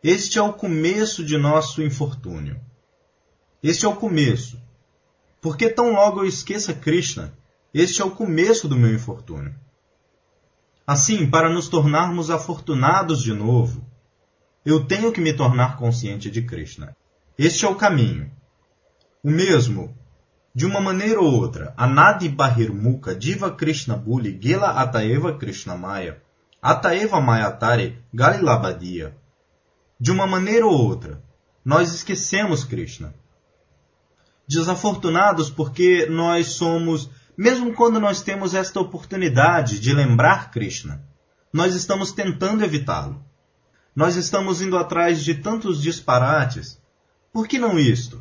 este 0.02 0.38
é 0.38 0.42
o 0.42 0.52
começo 0.52 1.22
de 1.22 1.36
nosso 1.36 1.82
infortúnio. 1.82 2.60
Este 3.62 3.84
é 3.84 3.88
o 3.88 3.94
começo. 3.94 4.60
Porque 5.40 5.70
tão 5.70 5.92
logo 5.92 6.20
eu 6.20 6.26
esqueça 6.26 6.74
Krishna, 6.74 7.32
este 7.72 8.02
é 8.02 8.04
o 8.04 8.10
começo 8.10 8.68
do 8.68 8.76
meu 8.76 8.92
infortúnio. 8.92 9.54
Assim, 10.86 11.30
para 11.30 11.48
nos 11.48 11.68
tornarmos 11.68 12.30
afortunados 12.30 13.22
de 13.22 13.32
novo, 13.32 13.84
eu 14.64 14.84
tenho 14.84 15.12
que 15.12 15.20
me 15.20 15.32
tornar 15.32 15.76
consciente 15.76 16.30
de 16.30 16.42
Krishna. 16.42 16.96
Este 17.38 17.64
é 17.64 17.68
o 17.68 17.76
caminho. 17.76 18.30
O 19.22 19.30
mesmo, 19.30 19.96
de 20.54 20.66
uma 20.66 20.80
maneira 20.80 21.20
ou 21.20 21.32
outra, 21.32 21.72
Anadi 21.76 22.28
Bahirmuka 22.28 23.14
Diva 23.14 23.50
Krishna 23.50 23.96
Buli 23.96 24.38
Gela 24.42 24.70
Ataeva 24.70 25.32
Krishna 25.34 25.76
Maya 25.76 26.20
Ataeva 26.60 27.20
Mayatare 27.20 28.02
Galilabadia 28.12 29.16
de 30.00 30.10
uma 30.10 30.26
maneira 30.26 30.66
ou 30.66 30.72
outra, 30.72 31.22
nós 31.62 31.92
esquecemos 31.92 32.64
Krishna. 32.64 33.14
Desafortunados 34.50 35.48
porque 35.48 36.06
nós 36.06 36.48
somos, 36.48 37.08
mesmo 37.38 37.72
quando 37.72 38.00
nós 38.00 38.20
temos 38.20 38.52
esta 38.52 38.80
oportunidade 38.80 39.78
de 39.78 39.94
lembrar 39.94 40.50
Krishna, 40.50 41.04
nós 41.52 41.72
estamos 41.76 42.10
tentando 42.10 42.64
evitá-lo. 42.64 43.24
Nós 43.94 44.16
estamos 44.16 44.60
indo 44.60 44.76
atrás 44.76 45.22
de 45.22 45.36
tantos 45.36 45.80
disparates. 45.80 46.82
Por 47.32 47.46
que 47.46 47.60
não 47.60 47.78
isto? 47.78 48.20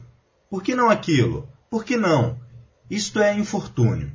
Por 0.52 0.62
que 0.62 0.76
não 0.76 0.92
aquilo? 0.92 1.50
Por 1.68 1.84
que 1.84 1.98
não? 1.98 2.40
Isto 2.92 3.20
é 3.20 3.36
infortúnio. 3.36 4.12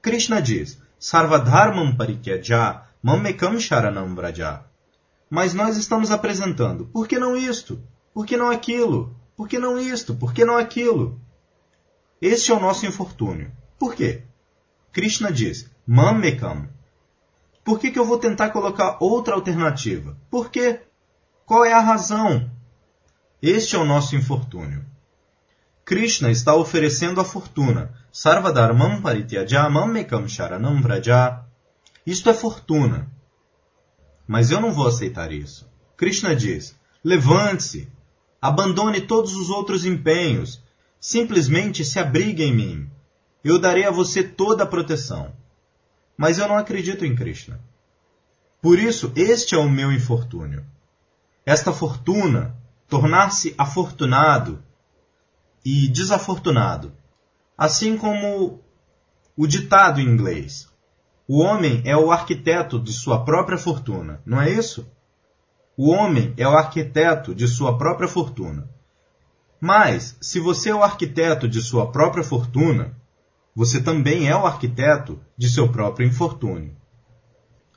Krishna 0.00 0.40
diz: 0.40 0.80
Sarvadharmam 0.98 1.94
parikyaja 1.94 2.84
mamekam 3.02 3.60
sharanam 3.60 4.14
vraja. 4.14 4.64
Mas 5.28 5.52
nós 5.52 5.76
estamos 5.76 6.10
apresentando. 6.10 6.86
Por 6.86 7.06
que 7.06 7.18
não 7.18 7.36
isto? 7.36 7.78
Por 8.14 8.24
que 8.24 8.34
não 8.34 8.48
aquilo? 8.48 9.14
Por 9.38 9.46
que 9.46 9.56
não 9.56 9.78
isto? 9.78 10.16
Por 10.16 10.34
que 10.34 10.44
não 10.44 10.56
aquilo? 10.56 11.20
Este 12.20 12.50
é 12.50 12.54
o 12.56 12.58
nosso 12.58 12.84
infortúnio. 12.86 13.52
Por 13.78 13.94
quê? 13.94 14.24
Krishna 14.90 15.30
diz, 15.30 15.70
Mammekam. 15.86 16.68
Por 17.62 17.78
que, 17.78 17.92
que 17.92 18.00
eu 18.00 18.04
vou 18.04 18.18
tentar 18.18 18.50
colocar 18.50 18.98
outra 19.00 19.36
alternativa? 19.36 20.18
Por 20.28 20.50
quê? 20.50 20.80
Qual 21.46 21.64
é 21.64 21.72
a 21.72 21.78
razão? 21.78 22.50
Este 23.40 23.76
é 23.76 23.78
o 23.78 23.84
nosso 23.84 24.16
infortúnio. 24.16 24.84
Krishna 25.84 26.32
está 26.32 26.56
oferecendo 26.56 27.20
a 27.20 27.24
fortuna. 27.24 27.94
Sarvadharmam 28.10 29.00
parityaja 29.00 29.70
mammekam 29.70 30.26
sharanam 30.26 30.82
vraja. 30.82 31.44
Isto 32.04 32.28
é 32.28 32.34
fortuna. 32.34 33.08
Mas 34.26 34.50
eu 34.50 34.60
não 34.60 34.72
vou 34.72 34.88
aceitar 34.88 35.30
isso. 35.30 35.70
Krishna 35.96 36.34
diz: 36.34 36.76
levante-se, 37.04 37.88
abandone 38.40 39.00
todos 39.00 39.34
os 39.34 39.50
outros 39.50 39.84
empenhos, 39.84 40.62
simplesmente 41.00 41.84
se 41.84 41.98
abrigue 41.98 42.42
em 42.42 42.54
mim. 42.54 42.90
Eu 43.42 43.58
darei 43.58 43.84
a 43.84 43.90
você 43.90 44.22
toda 44.22 44.64
a 44.64 44.66
proteção. 44.66 45.32
Mas 46.16 46.38
eu 46.38 46.48
não 46.48 46.56
acredito 46.56 47.04
em 47.04 47.14
Krishna. 47.14 47.60
Por 48.60 48.78
isso, 48.78 49.12
este 49.14 49.54
é 49.54 49.58
o 49.58 49.68
meu 49.68 49.92
infortúnio. 49.92 50.64
Esta 51.46 51.72
fortuna, 51.72 52.56
tornar-se 52.88 53.54
afortunado 53.56 54.62
e 55.64 55.88
desafortunado, 55.88 56.92
assim 57.56 57.96
como 57.96 58.60
o 59.36 59.46
ditado 59.46 60.00
em 60.00 60.04
inglês: 60.04 60.68
o 61.26 61.40
homem 61.40 61.82
é 61.84 61.96
o 61.96 62.10
arquiteto 62.10 62.80
de 62.80 62.92
sua 62.92 63.24
própria 63.24 63.56
fortuna, 63.56 64.20
não 64.26 64.40
é 64.40 64.50
isso? 64.50 64.90
O 65.80 65.90
homem 65.90 66.34
é 66.36 66.44
o 66.44 66.56
arquiteto 66.56 67.32
de 67.32 67.46
sua 67.46 67.78
própria 67.78 68.08
fortuna. 68.08 68.68
Mas, 69.60 70.16
se 70.20 70.40
você 70.40 70.70
é 70.70 70.74
o 70.74 70.82
arquiteto 70.82 71.46
de 71.46 71.62
sua 71.62 71.92
própria 71.92 72.24
fortuna, 72.24 72.96
você 73.54 73.80
também 73.80 74.28
é 74.28 74.34
o 74.34 74.44
arquiteto 74.44 75.20
de 75.36 75.48
seu 75.48 75.70
próprio 75.70 76.04
infortúnio. 76.04 76.76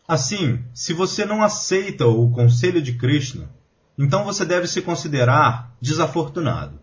Assim, 0.08 0.66
se 0.74 0.94
você 0.94 1.26
não 1.26 1.44
aceita 1.44 2.08
o 2.08 2.32
conselho 2.32 2.82
de 2.82 2.94
Krishna, 2.94 3.52
então 3.96 4.24
você 4.24 4.44
deve 4.44 4.66
se 4.66 4.82
considerar 4.82 5.72
desafortunado. 5.80 6.80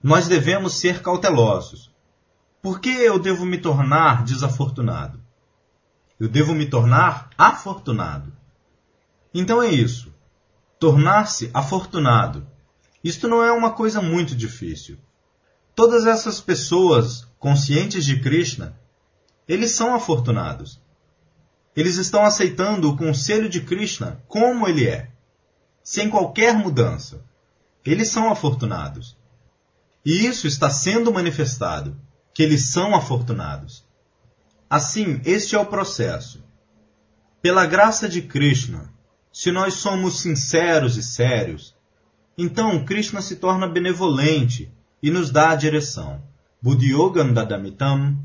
Nós 0.00 0.28
devemos 0.28 0.74
ser 0.74 1.02
cautelosos. 1.02 1.92
Por 2.62 2.78
que 2.78 2.90
eu 2.90 3.18
devo 3.18 3.44
me 3.44 3.58
tornar 3.58 4.22
desafortunado? 4.22 5.20
Eu 6.18 6.28
devo 6.28 6.54
me 6.54 6.66
tornar 6.66 7.28
afortunado. 7.36 8.32
Então 9.34 9.60
é 9.60 9.68
isso. 9.68 10.19
Tornar-se 10.80 11.50
afortunado. 11.52 12.46
Isto 13.04 13.28
não 13.28 13.44
é 13.44 13.52
uma 13.52 13.70
coisa 13.70 14.00
muito 14.00 14.34
difícil. 14.34 14.98
Todas 15.74 16.06
essas 16.06 16.40
pessoas 16.40 17.28
conscientes 17.38 18.02
de 18.02 18.18
Krishna, 18.18 18.74
eles 19.46 19.72
são 19.72 19.94
afortunados. 19.94 20.80
Eles 21.76 21.96
estão 21.96 22.24
aceitando 22.24 22.88
o 22.88 22.96
conselho 22.96 23.46
de 23.46 23.60
Krishna 23.60 24.24
como 24.26 24.66
ele 24.66 24.88
é, 24.88 25.10
sem 25.84 26.08
qualquer 26.08 26.54
mudança. 26.54 27.22
Eles 27.84 28.08
são 28.08 28.30
afortunados. 28.30 29.18
E 30.02 30.24
isso 30.26 30.46
está 30.46 30.70
sendo 30.70 31.12
manifestado, 31.12 31.94
que 32.32 32.42
eles 32.42 32.68
são 32.68 32.94
afortunados. 32.94 33.84
Assim, 34.68 35.20
este 35.26 35.54
é 35.54 35.58
o 35.58 35.66
processo. 35.66 36.42
Pela 37.42 37.66
graça 37.66 38.08
de 38.08 38.22
Krishna, 38.22 38.90
se 39.32 39.50
nós 39.52 39.74
somos 39.74 40.20
sinceros 40.20 40.96
e 40.96 41.02
sérios, 41.02 41.74
então 42.36 42.84
Krishna 42.84 43.20
se 43.20 43.36
torna 43.36 43.68
benevolente 43.68 44.72
e 45.02 45.10
nos 45.10 45.30
dá 45.30 45.50
a 45.50 45.56
direção. 45.56 46.22
Buddhyogam 46.60 47.32
dadamitam. 47.32 48.18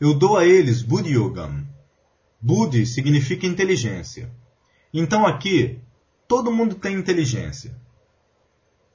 Eu 0.00 0.14
dou 0.14 0.36
a 0.36 0.44
eles 0.44 0.82
Buddhyogam. 0.82 1.66
Buddhi 2.40 2.86
significa 2.86 3.46
inteligência. 3.46 4.30
Então 4.94 5.26
aqui, 5.26 5.80
todo 6.26 6.52
mundo 6.52 6.76
tem 6.76 6.96
inteligência. 6.96 7.76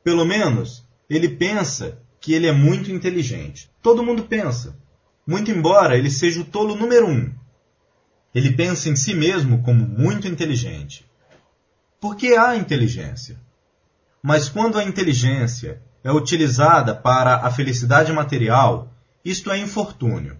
Pelo 0.03 0.25
menos, 0.25 0.87
ele 1.09 1.29
pensa 1.29 2.01
que 2.19 2.33
ele 2.33 2.47
é 2.47 2.53
muito 2.53 2.91
inteligente. 2.91 3.69
Todo 3.81 4.03
mundo 4.03 4.23
pensa. 4.23 4.77
Muito 5.27 5.51
embora 5.51 5.97
ele 5.97 6.09
seja 6.09 6.41
o 6.41 6.45
tolo 6.45 6.75
número 6.75 7.07
um. 7.07 7.33
Ele 8.33 8.51
pensa 8.51 8.89
em 8.89 8.95
si 8.95 9.13
mesmo 9.13 9.61
como 9.61 9.87
muito 9.87 10.27
inteligente. 10.27 11.05
Porque 11.99 12.35
há 12.35 12.55
inteligência. 12.55 13.39
Mas 14.21 14.49
quando 14.49 14.77
a 14.77 14.83
inteligência 14.83 15.81
é 16.03 16.11
utilizada 16.11 16.95
para 16.95 17.37
a 17.37 17.51
felicidade 17.51 18.11
material, 18.11 18.91
isto 19.23 19.51
é 19.51 19.57
infortúnio. 19.57 20.37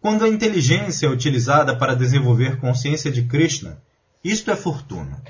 Quando 0.00 0.24
a 0.24 0.28
inteligência 0.28 1.06
é 1.06 1.10
utilizada 1.10 1.76
para 1.76 1.94
desenvolver 1.94 2.58
consciência 2.58 3.10
de 3.10 3.22
Krishna, 3.24 3.82
isto 4.22 4.50
é 4.50 4.56
fortuna. 4.56 5.22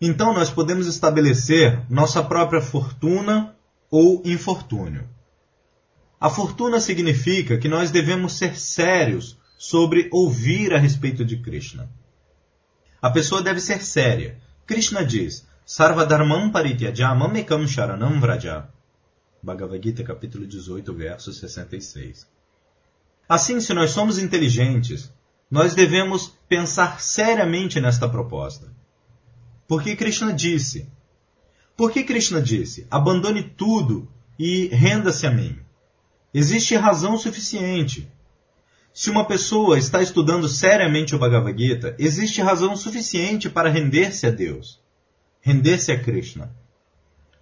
Então 0.00 0.32
nós 0.34 0.50
podemos 0.50 0.86
estabelecer 0.86 1.82
nossa 1.88 2.22
própria 2.22 2.60
fortuna 2.60 3.54
ou 3.90 4.22
infortúnio. 4.24 5.08
A 6.20 6.30
fortuna 6.30 6.80
significa 6.80 7.58
que 7.58 7.68
nós 7.68 7.90
devemos 7.90 8.34
ser 8.34 8.58
sérios 8.58 9.38
sobre 9.56 10.08
ouvir 10.12 10.72
a 10.74 10.78
respeito 10.78 11.24
de 11.24 11.36
Krishna. 11.38 11.88
A 13.00 13.10
pessoa 13.10 13.42
deve 13.42 13.60
ser 13.60 13.82
séria. 13.82 14.38
Krishna 14.66 15.04
diz: 15.04 15.46
Sarvadharmam 15.66 16.50
parityaja 16.50 17.14
mamekam 17.14 17.66
sharanam 17.66 18.20
vraja. 18.20 18.68
Bhagavad 19.42 19.82
Gita, 19.82 20.02
capítulo 20.02 20.46
18, 20.46 20.92
verso 20.94 21.32
66. 21.32 22.26
Assim, 23.28 23.60
se 23.60 23.74
nós 23.74 23.90
somos 23.90 24.18
inteligentes, 24.18 25.12
nós 25.50 25.74
devemos 25.74 26.32
pensar 26.48 27.00
seriamente 27.00 27.80
nesta 27.80 28.08
proposta. 28.08 28.72
Porque 29.68 29.96
Krishna 29.96 30.32
disse: 30.32 30.88
Por 31.76 31.92
que 31.92 32.04
Krishna 32.04 32.40
disse: 32.40 32.86
Abandone 32.90 33.42
tudo 33.42 34.08
e 34.38 34.68
renda-se 34.68 35.26
a 35.26 35.30
mim? 35.30 35.58
Existe 36.32 36.74
razão 36.76 37.16
suficiente. 37.16 38.10
Se 38.96 39.10
uma 39.10 39.24
pessoa 39.24 39.76
está 39.76 40.00
estudando 40.00 40.48
seriamente 40.48 41.16
o 41.16 41.18
Bhagavad 41.18 41.60
Gita, 41.60 41.96
existe 41.98 42.40
razão 42.40 42.76
suficiente 42.76 43.50
para 43.50 43.68
render-se 43.68 44.24
a 44.24 44.30
Deus, 44.30 44.80
render-se 45.40 45.90
a 45.90 46.00
Krishna. 46.00 46.54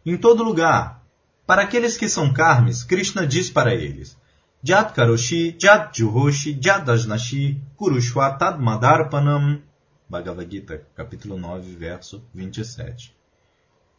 Em 0.04 0.16
todo 0.16 0.42
lugar, 0.42 1.04
para 1.46 1.60
aqueles 1.60 1.98
que 1.98 2.08
são 2.08 2.32
karmis, 2.32 2.82
Krishna 2.82 3.26
diz 3.26 3.50
para 3.50 3.74
eles: 3.74 4.16
Jat 4.62 4.94
karoshi, 4.94 5.54
jat 5.60 5.94
juhoshi, 5.94 6.58
jat 6.58 6.88
ajnashi, 6.88 7.60
kurushwa 7.76 8.30
tadmadarpanam. 8.30 9.60
Bhagavad 10.08 10.50
Gita, 10.50 10.80
capítulo 10.96 11.36
9, 11.36 11.76
verso 11.76 12.24
27. 12.32 13.14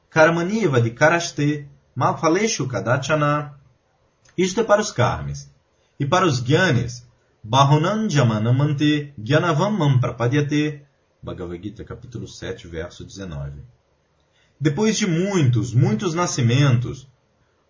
Karamaniva 0.10 0.82
de 0.82 0.90
karaste, 0.90 1.68
malfaleshu 1.96 2.68
kadachana. 2.68 3.54
Isto 4.36 4.62
é 4.62 4.64
para 4.64 4.82
os 4.82 4.92
karmis. 4.92 5.52
E 6.00 6.06
para 6.08 6.26
os 6.26 6.42
gyanis, 6.42 7.06
Bahunan 7.46 8.10
Jamanamante 8.10 9.14
Gyanavam 9.18 10.00
Prapadyate. 10.00 10.82
Bhagavad 11.22 11.62
Gita, 11.62 11.84
capítulo 11.84 12.26
7, 12.26 12.70
verso 12.70 13.04
19. 13.04 13.62
Depois 14.58 14.98
de 14.98 15.06
muitos, 15.06 15.74
muitos 15.74 16.14
nascimentos, 16.14 17.06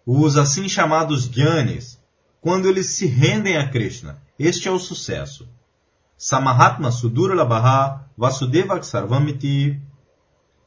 os 0.05 0.37
assim 0.37 0.69
chamados 0.69 1.27
Gyanis, 1.27 1.99
quando 2.39 2.67
eles 2.67 2.85
se 2.85 3.07
rendem 3.07 3.57
a 3.57 3.67
Krishna, 3.67 4.21
este 4.37 4.67
é 4.67 4.71
o 4.71 4.77
sucesso. 4.77 5.49
Samahatma 6.15 6.91
Sudurlabhaha 6.91 8.05
Vasudevak 8.15 8.85
Sarvamiti. 8.85 9.81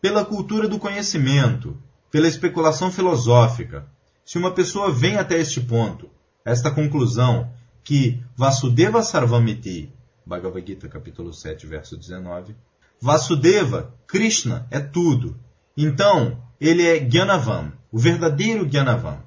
Pela 0.01 0.25
cultura 0.25 0.67
do 0.67 0.81
conhecimento, 0.81 1.81
pela 2.11 2.27
especulação 2.27 2.91
filosófica, 2.91 3.87
se 4.25 4.37
uma 4.37 4.51
pessoa 4.51 4.91
vem 4.91 5.17
até 5.17 5.39
este 5.39 5.61
ponto, 5.61 6.11
esta 6.45 6.73
conclusão, 6.73 7.53
que 7.87 8.21
Vasudeva 8.37 9.01
Sarvamiti, 9.01 9.93
Bhagavad 10.27 10.67
Gita 10.67 10.89
capítulo 10.89 11.33
7, 11.33 11.69
verso 11.69 11.97
19, 11.97 12.57
Vasudeva, 13.01 13.95
Krishna, 14.09 14.67
é 14.73 14.81
tudo. 14.81 15.39
Então, 15.77 16.43
ele 16.61 16.85
é 16.85 16.99
Gyanavam, 16.99 17.73
o 17.93 17.97
verdadeiro 17.97 18.69
Gyanavam. 18.69 19.23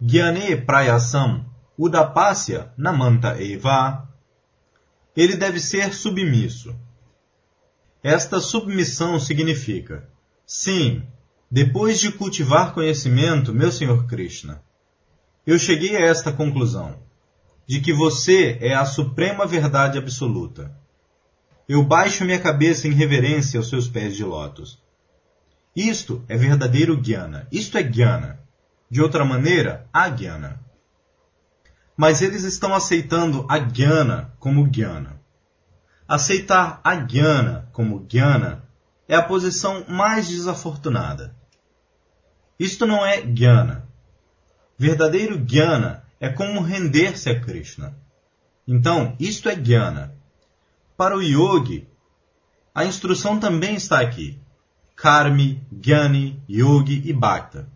Gyane 0.00 0.54
Prayasam, 0.54 1.44
Udapasya 1.76 2.72
Namanta 2.78 3.36
Eva. 3.42 4.08
Ele 5.16 5.34
deve 5.36 5.58
ser 5.58 5.92
submisso. 5.92 6.72
Esta 8.00 8.38
submissão 8.38 9.18
significa, 9.18 10.08
sim, 10.46 11.02
depois 11.50 11.98
de 11.98 12.12
cultivar 12.12 12.72
conhecimento, 12.72 13.52
meu 13.52 13.72
Senhor 13.72 14.06
Krishna, 14.06 14.62
eu 15.44 15.58
cheguei 15.58 15.96
a 15.96 16.06
esta 16.06 16.32
conclusão 16.32 17.04
de 17.66 17.80
que 17.80 17.92
você 17.92 18.58
é 18.60 18.74
a 18.74 18.84
suprema 18.84 19.44
verdade 19.46 19.98
absoluta. 19.98 20.72
Eu 21.68 21.82
baixo 21.82 22.24
minha 22.24 22.38
cabeça 22.38 22.86
em 22.86 22.92
reverência 22.92 23.58
aos 23.58 23.68
seus 23.68 23.88
pés 23.88 24.14
de 24.14 24.22
lótus. 24.22 24.80
Isto 25.74 26.24
é 26.28 26.36
verdadeiro 26.36 26.96
Jnana. 27.02 27.48
Isto 27.50 27.76
é 27.76 27.82
Jnana. 27.82 28.40
De 28.88 29.02
outra 29.02 29.24
maneira, 29.24 29.88
Agyana. 29.92 30.60
Mas 31.96 32.22
eles 32.22 32.44
estão 32.44 32.72
aceitando 32.72 33.44
a 33.48 33.58
Jnana 33.58 34.32
como 34.38 34.70
Jnana. 34.70 35.20
Aceitar 36.06 36.80
a 36.84 36.94
Jnana 36.94 37.68
como 37.72 38.06
Jnana 38.08 38.64
é 39.08 39.16
a 39.16 39.22
posição 39.22 39.84
mais 39.88 40.28
desafortunada. 40.28 41.34
Isto 42.58 42.86
não 42.86 43.04
é 43.04 43.20
Jnana. 43.22 43.88
Verdadeiro 44.78 45.36
Jnana 45.36 46.05
é 46.20 46.28
como 46.28 46.60
render-se 46.60 47.28
a 47.28 47.40
Krishna. 47.40 47.96
Então, 48.66 49.14
isto 49.20 49.48
é 49.48 49.54
Jnana. 49.54 50.14
Para 50.96 51.16
o 51.16 51.22
yogi, 51.22 51.86
a 52.74 52.84
instrução 52.84 53.38
também 53.38 53.76
está 53.76 54.00
aqui. 54.00 54.40
Karmi, 54.94 55.62
Jnani, 55.70 56.42
Yogi 56.48 57.02
e 57.04 57.12
Bhakta. 57.12 57.68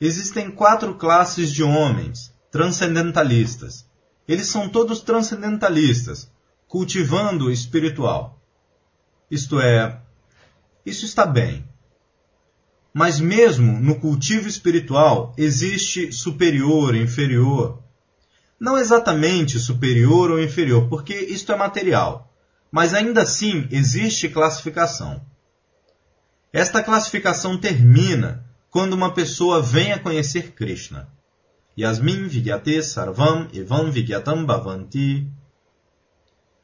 Existem 0.00 0.50
quatro 0.50 0.94
classes 0.96 1.50
de 1.50 1.62
homens 1.62 2.32
transcendentalistas. 2.50 3.86
Eles 4.28 4.46
são 4.48 4.68
todos 4.68 5.00
transcendentalistas, 5.00 6.30
cultivando 6.68 7.46
o 7.46 7.50
espiritual. 7.50 8.38
Isto 9.30 9.60
é, 9.60 10.00
isso 10.84 11.06
está 11.06 11.24
bem. 11.24 11.66
Mas 12.92 13.18
mesmo 13.18 13.80
no 13.80 13.98
cultivo 13.98 14.46
espiritual 14.46 15.34
existe 15.38 16.12
superior, 16.12 16.94
inferior. 16.94 17.82
Não 18.60 18.78
exatamente 18.78 19.58
superior 19.58 20.30
ou 20.30 20.42
inferior, 20.42 20.88
porque 20.88 21.14
isto 21.14 21.52
é 21.52 21.56
material. 21.56 22.32
Mas 22.70 22.94
ainda 22.94 23.22
assim 23.22 23.66
existe 23.70 24.28
classificação. 24.28 25.20
Esta 26.52 26.82
classificação 26.82 27.56
termina 27.56 28.44
quando 28.70 28.92
uma 28.92 29.12
pessoa 29.12 29.62
vem 29.62 29.92
a 29.92 29.98
conhecer 29.98 30.52
Krishna. 30.52 31.08
Yasmin 31.78 32.28
Vigyate 32.28 32.82
Sarvam 32.82 33.48
Evam 33.54 33.90
Vigyatam 33.90 34.44
Bhavanti. 34.44 35.26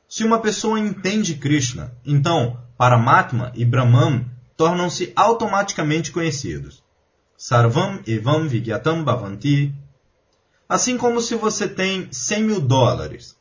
Se 0.07 0.25
uma 0.25 0.38
pessoa 0.41 0.79
entende 0.79 1.35
Krishna, 1.35 1.93
então 2.05 2.62
Paramatma 2.77 3.51
e 3.55 3.64
Brahman 3.64 4.27
tornam-se 4.59 5.12
automaticamente 5.14 6.11
conhecidos. 6.11 6.83
Sarvam 7.37 8.03
evam 8.05 8.49
vigyatam 8.49 9.05
bhavanti. 9.05 9.73
Assim 10.68 10.99
como 10.99 11.21
se 11.21 11.37
você 11.37 11.68
tem 11.68 12.12
100 12.12 12.42
mil 12.42 12.61
dólares. 12.61 13.37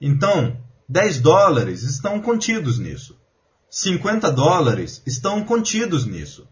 Então, 0.00 0.60
10 0.88 1.20
dólares 1.20 1.84
estão 1.84 2.20
contidos 2.20 2.80
nisso. 2.80 3.16
50 3.70 4.30
dólares 4.32 5.02
estão 5.06 5.44
contidos 5.44 6.04
nisso. 6.04 6.48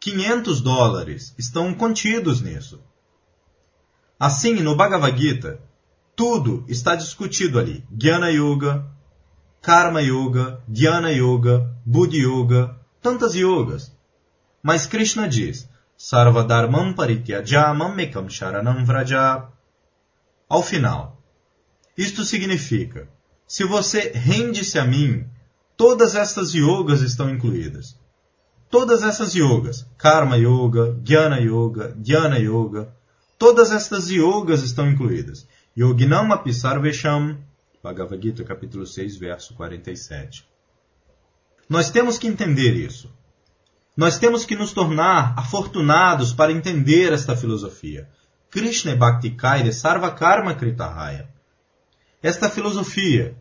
500 0.00 0.60
dólares 0.60 1.32
estão 1.38 1.72
contidos 1.72 2.40
nisso. 2.40 2.80
Assim, 4.18 4.54
no 4.54 4.74
Bhagavad 4.74 5.16
Gita, 5.16 5.60
tudo 6.16 6.64
está 6.66 6.96
discutido 6.96 7.60
ali. 7.60 7.84
Jnana 7.90 8.30
Yoga, 8.30 8.84
Karma 9.62 10.00
Yoga, 10.00 10.60
Dhyana 10.66 11.10
Yoga, 11.10 11.72
Buddha 11.84 12.16
Yoga, 12.16 12.75
tantas 13.06 13.34
yogas. 13.34 13.92
Mas 14.62 14.86
Krishna 14.86 15.28
diz, 15.28 15.68
Sarvadharmam 15.96 16.94
parityaja 16.94 17.72
mamekam 17.72 18.28
sharanam 18.28 18.84
vraja. 18.84 19.48
Ao 20.48 20.62
final, 20.62 21.02
isto 21.96 22.24
significa, 22.24 23.08
se 23.46 23.64
você 23.64 24.12
rende-se 24.14 24.78
a 24.78 24.84
mim, 24.84 25.24
todas 25.76 26.14
estas 26.14 26.52
yogas 26.52 27.00
estão 27.00 27.30
incluídas. 27.30 27.96
Todas 28.68 29.02
essas 29.04 29.34
yogas, 29.34 29.86
Karma 29.96 30.36
Yoga, 30.36 30.84
Jnana 31.04 31.38
Yoga, 31.38 31.94
Dhyana 31.96 32.38
Yoga, 32.38 32.92
Todas 33.38 33.70
estas 33.70 34.08
yogas 34.08 34.62
estão 34.62 34.90
incluídas. 34.90 35.46
Yoginam 35.76 36.32
apisarvesham, 36.32 37.38
Bhagavad 37.82 38.20
Gita, 38.22 38.42
capítulo 38.44 38.86
6, 38.86 39.18
verso 39.18 39.54
47. 39.54 40.55
Nós 41.68 41.90
temos 41.90 42.18
que 42.18 42.26
entender 42.26 42.74
isso. 42.74 43.12
Nós 43.96 44.18
temos 44.18 44.44
que 44.44 44.54
nos 44.54 44.72
tornar 44.72 45.34
afortunados 45.36 46.32
para 46.32 46.52
entender 46.52 47.12
esta 47.12 47.34
filosofia. 47.34 48.08
Krishna 48.50 48.94
Bhakti 48.94 49.30
Kaide 49.30 49.72
Sarva 49.72 50.10
Karma 50.10 50.54
Kritahaya. 50.54 51.28
Esta 52.22 52.48
filosofia, 52.50 53.36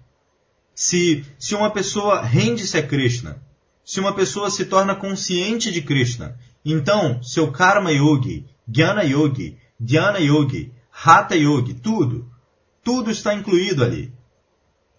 se, 0.73 1.25
se 1.37 1.55
uma 1.55 1.71
pessoa 1.71 2.21
rende-se 2.21 2.77
a 2.77 2.85
Krishna, 2.85 3.41
se 3.83 3.99
uma 3.99 4.13
pessoa 4.13 4.49
se 4.49 4.65
torna 4.65 4.95
consciente 4.95 5.71
de 5.71 5.81
Krishna, 5.81 6.37
então 6.63 7.21
seu 7.21 7.51
Karma 7.51 7.91
Yogi, 7.91 8.45
Jnana 8.67 9.03
Yogi, 9.03 9.57
Dhyana 9.79 10.19
Yogi, 10.19 10.73
Hatha 10.91 11.35
Yogi, 11.35 11.73
tudo, 11.73 12.31
tudo 12.83 13.11
está 13.11 13.33
incluído 13.33 13.83
ali. 13.83 14.13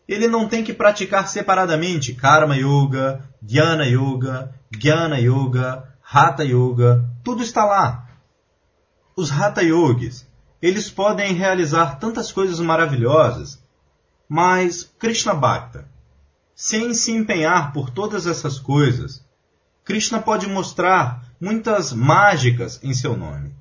Ele 0.09 0.29
não 0.29 0.49
tem 0.49 0.63
que 0.63 0.73
praticar 0.73 1.29
separadamente 1.29 2.15
Karma 2.15 2.57
Yoga, 2.57 3.25
Dhyana 3.43 3.87
Yoga, 3.87 4.55
Jnana 4.71 5.19
Yoga, 5.19 5.97
Hatha 6.03 6.45
Yoga, 6.45 7.09
tudo 7.25 7.43
está 7.43 7.65
lá. 7.65 8.09
Os 9.17 9.31
Hatha 9.31 9.63
Yogis, 9.63 10.27
eles 10.61 10.91
podem 10.91 11.33
realizar 11.33 11.99
tantas 11.99 12.31
coisas 12.31 12.61
maravilhosas, 12.61 13.63
mas 14.29 14.85
Krishna 14.99 15.35
Bhakta, 15.35 15.89
sem 16.55 16.93
se 16.95 17.13
empenhar 17.13 17.73
por 17.73 17.91
todas 17.91 18.27
essas 18.27 18.59
coisas, 18.59 19.25
Krishna 19.85 20.21
pode 20.21 20.49
mostrar 20.49 21.25
muitas 21.41 21.93
mágicas 21.93 22.81
em 22.83 22.93
seu 22.93 23.17
nome. 23.17 23.55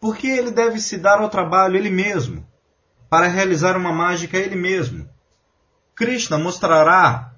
Porque 0.00 0.26
ele 0.26 0.50
deve 0.50 0.78
se 0.80 0.98
dar 0.98 1.20
ao 1.20 1.30
trabalho 1.30 1.76
ele 1.76 1.90
mesmo, 1.90 2.46
para 3.08 3.26
realizar 3.26 3.76
uma 3.76 3.92
mágica 3.92 4.36
ele 4.36 4.56
mesmo. 4.56 5.08
Krishna 5.94 6.38
mostrará 6.38 7.32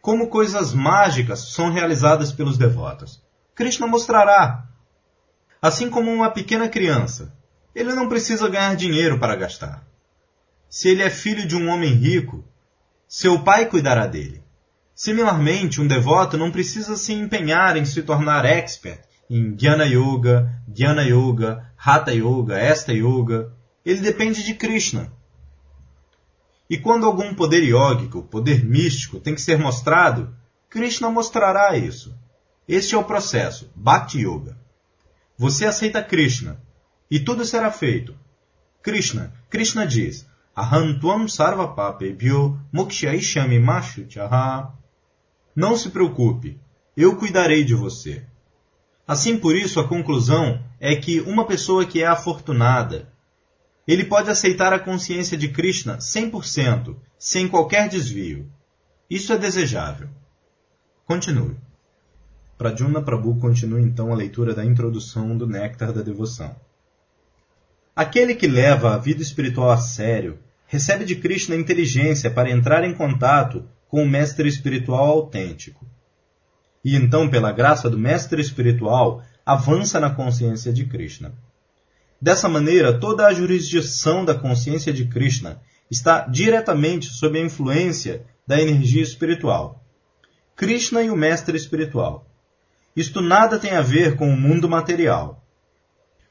como 0.00 0.28
coisas 0.28 0.72
mágicas 0.74 1.52
são 1.52 1.70
realizadas 1.70 2.32
pelos 2.32 2.58
devotos. 2.58 3.22
Krishna 3.54 3.86
mostrará. 3.86 4.66
Assim 5.60 5.90
como 5.90 6.12
uma 6.12 6.30
pequena 6.30 6.68
criança, 6.68 7.34
ele 7.74 7.94
não 7.94 8.08
precisa 8.08 8.48
ganhar 8.48 8.76
dinheiro 8.76 9.18
para 9.18 9.36
gastar. 9.36 9.84
Se 10.68 10.88
ele 10.88 11.02
é 11.02 11.10
filho 11.10 11.46
de 11.46 11.56
um 11.56 11.68
homem 11.68 11.92
rico, 11.94 12.44
seu 13.08 13.42
pai 13.42 13.66
cuidará 13.66 14.06
dele. 14.06 14.42
Similarmente, 14.94 15.80
um 15.80 15.86
devoto 15.86 16.36
não 16.36 16.50
precisa 16.50 16.96
se 16.96 17.12
empenhar 17.12 17.76
em 17.76 17.84
se 17.84 18.02
tornar 18.02 18.44
expert 18.44 19.00
em 19.30 19.54
Jnana 19.54 19.84
Yoga, 19.84 20.50
Dhyana 20.66 21.02
Yoga, 21.02 21.70
Hatha 21.76 22.12
Yoga, 22.12 22.58
esta 22.58 22.92
Yoga. 22.92 23.52
Ele 23.84 24.00
depende 24.00 24.42
de 24.42 24.54
Krishna. 24.54 25.12
E 26.68 26.76
quando 26.76 27.06
algum 27.06 27.34
poder 27.34 27.62
yógico, 27.62 28.22
poder 28.22 28.64
místico, 28.64 29.20
tem 29.20 29.34
que 29.34 29.40
ser 29.40 29.58
mostrado, 29.58 30.34
Krishna 30.68 31.10
mostrará 31.10 31.76
isso. 31.76 32.14
Este 32.66 32.94
é 32.94 32.98
o 32.98 33.04
processo, 33.04 33.70
Bhakti 33.74 34.18
Yoga. 34.18 34.58
Você 35.36 35.64
aceita 35.64 36.02
Krishna 36.02 36.60
e 37.10 37.18
tudo 37.18 37.44
será 37.44 37.70
feito. 37.70 38.14
Krishna, 38.82 39.32
Krishna 39.48 39.86
diz, 39.86 40.26
Aham 40.54 40.98
tuam 40.98 41.28
sarva 41.28 41.68
papebhyo 41.68 42.58
mokshaishami 42.72 43.58
mashuchaha. 43.58 44.72
Não 45.54 45.76
se 45.76 45.88
preocupe, 45.88 46.60
eu 46.96 47.16
cuidarei 47.16 47.64
de 47.64 47.74
você. 47.74 48.26
Assim 49.06 49.38
por 49.38 49.54
isso 49.54 49.80
a 49.80 49.86
conclusão 49.88 50.62
é 50.80 50.96
que 50.96 51.20
uma 51.20 51.46
pessoa 51.46 51.86
que 51.86 52.02
é 52.02 52.06
afortunada, 52.06 53.10
ele 53.88 54.04
pode 54.04 54.28
aceitar 54.28 54.70
a 54.74 54.78
consciência 54.78 55.34
de 55.34 55.48
Krishna 55.48 55.96
100%, 55.96 56.94
sem 57.18 57.48
qualquer 57.48 57.88
desvio. 57.88 58.46
Isso 59.08 59.32
é 59.32 59.38
desejável. 59.38 60.10
Continue. 61.06 61.56
Pradyumna 62.58 63.00
Prabhu 63.00 63.40
continua 63.40 63.80
então 63.80 64.12
a 64.12 64.14
leitura 64.14 64.54
da 64.54 64.62
introdução 64.62 65.38
do 65.38 65.46
Néctar 65.46 65.90
da 65.90 66.02
Devoção. 66.02 66.54
Aquele 67.96 68.34
que 68.34 68.46
leva 68.46 68.94
a 68.94 68.98
vida 68.98 69.22
espiritual 69.22 69.70
a 69.70 69.78
sério 69.78 70.38
recebe 70.66 71.06
de 71.06 71.16
Krishna 71.16 71.56
inteligência 71.56 72.30
para 72.30 72.50
entrar 72.50 72.84
em 72.84 72.94
contato 72.94 73.64
com 73.88 74.02
o 74.02 74.08
mestre 74.08 74.46
espiritual 74.46 75.06
autêntico. 75.06 75.86
E 76.84 76.94
então, 76.94 77.30
pela 77.30 77.52
graça 77.52 77.88
do 77.88 77.98
mestre 77.98 78.42
espiritual, 78.42 79.22
avança 79.46 79.98
na 79.98 80.10
consciência 80.10 80.72
de 80.74 80.84
Krishna. 80.84 81.32
Dessa 82.20 82.48
maneira, 82.48 82.98
toda 82.98 83.26
a 83.26 83.32
jurisdição 83.32 84.24
da 84.24 84.34
consciência 84.34 84.92
de 84.92 85.06
Krishna 85.06 85.60
está 85.90 86.20
diretamente 86.26 87.06
sob 87.06 87.38
a 87.38 87.44
influência 87.44 88.26
da 88.46 88.60
energia 88.60 89.02
espiritual. 89.02 89.84
Krishna 90.56 91.02
e 91.02 91.10
o 91.10 91.16
mestre 91.16 91.56
espiritual. 91.56 92.26
Isto 92.96 93.20
nada 93.20 93.58
tem 93.58 93.72
a 93.72 93.80
ver 93.80 94.16
com 94.16 94.28
o 94.28 94.36
mundo 94.36 94.68
material. 94.68 95.44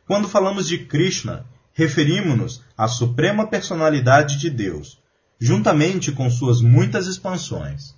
Quando 0.05 0.27
falamos 0.27 0.67
de 0.67 0.79
Krishna, 0.79 1.45
referimos-nos 1.71 2.63
à 2.77 2.87
suprema 2.87 3.47
personalidade 3.47 4.37
de 4.37 4.49
Deus, 4.49 5.01
juntamente 5.39 6.11
com 6.11 6.29
suas 6.29 6.59
muitas 6.59 7.07
expansões. 7.07 7.95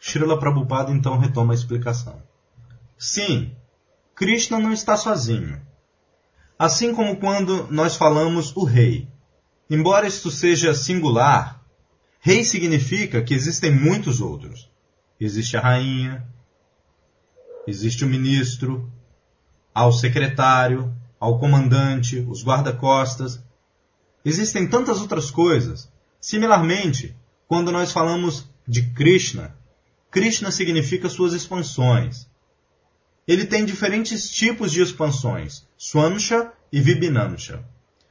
Srila 0.00 0.38
Prabhupada 0.38 0.90
então 0.92 1.18
retoma 1.18 1.52
a 1.52 1.54
explicação. 1.54 2.22
Sim, 2.98 3.52
Krishna 4.14 4.58
não 4.58 4.72
está 4.72 4.96
sozinho. 4.96 5.60
Assim 6.58 6.94
como 6.94 7.16
quando 7.16 7.68
nós 7.70 7.96
falamos 7.96 8.56
o 8.56 8.64
rei. 8.64 9.08
Embora 9.68 10.06
isto 10.06 10.30
seja 10.30 10.74
singular, 10.74 11.62
rei 12.20 12.44
significa 12.44 13.22
que 13.22 13.34
existem 13.34 13.70
muitos 13.70 14.20
outros. 14.20 14.70
Existe 15.20 15.56
a 15.56 15.60
rainha, 15.60 16.26
existe 17.66 18.04
o 18.04 18.08
ministro, 18.08 18.90
ao 19.74 19.92
secretário, 19.92 20.94
ao 21.20 21.38
comandante, 21.38 22.24
os 22.28 22.42
guarda-costas. 22.42 23.42
Existem 24.24 24.66
tantas 24.66 25.00
outras 25.00 25.30
coisas. 25.30 25.90
Similarmente, 26.18 27.14
quando 27.46 27.70
nós 27.70 27.92
falamos 27.92 28.48
de 28.66 28.82
Krishna, 28.94 29.54
Krishna 30.10 30.50
significa 30.50 31.08
suas 31.08 31.34
expansões 31.34 32.26
ele 33.26 33.44
tem 33.44 33.64
diferentes 33.64 34.30
tipos 34.30 34.70
de 34.70 34.80
expansões, 34.80 35.66
Swamsha 35.76 36.52
e 36.70 36.80
Vibhinamsha. 36.80 37.64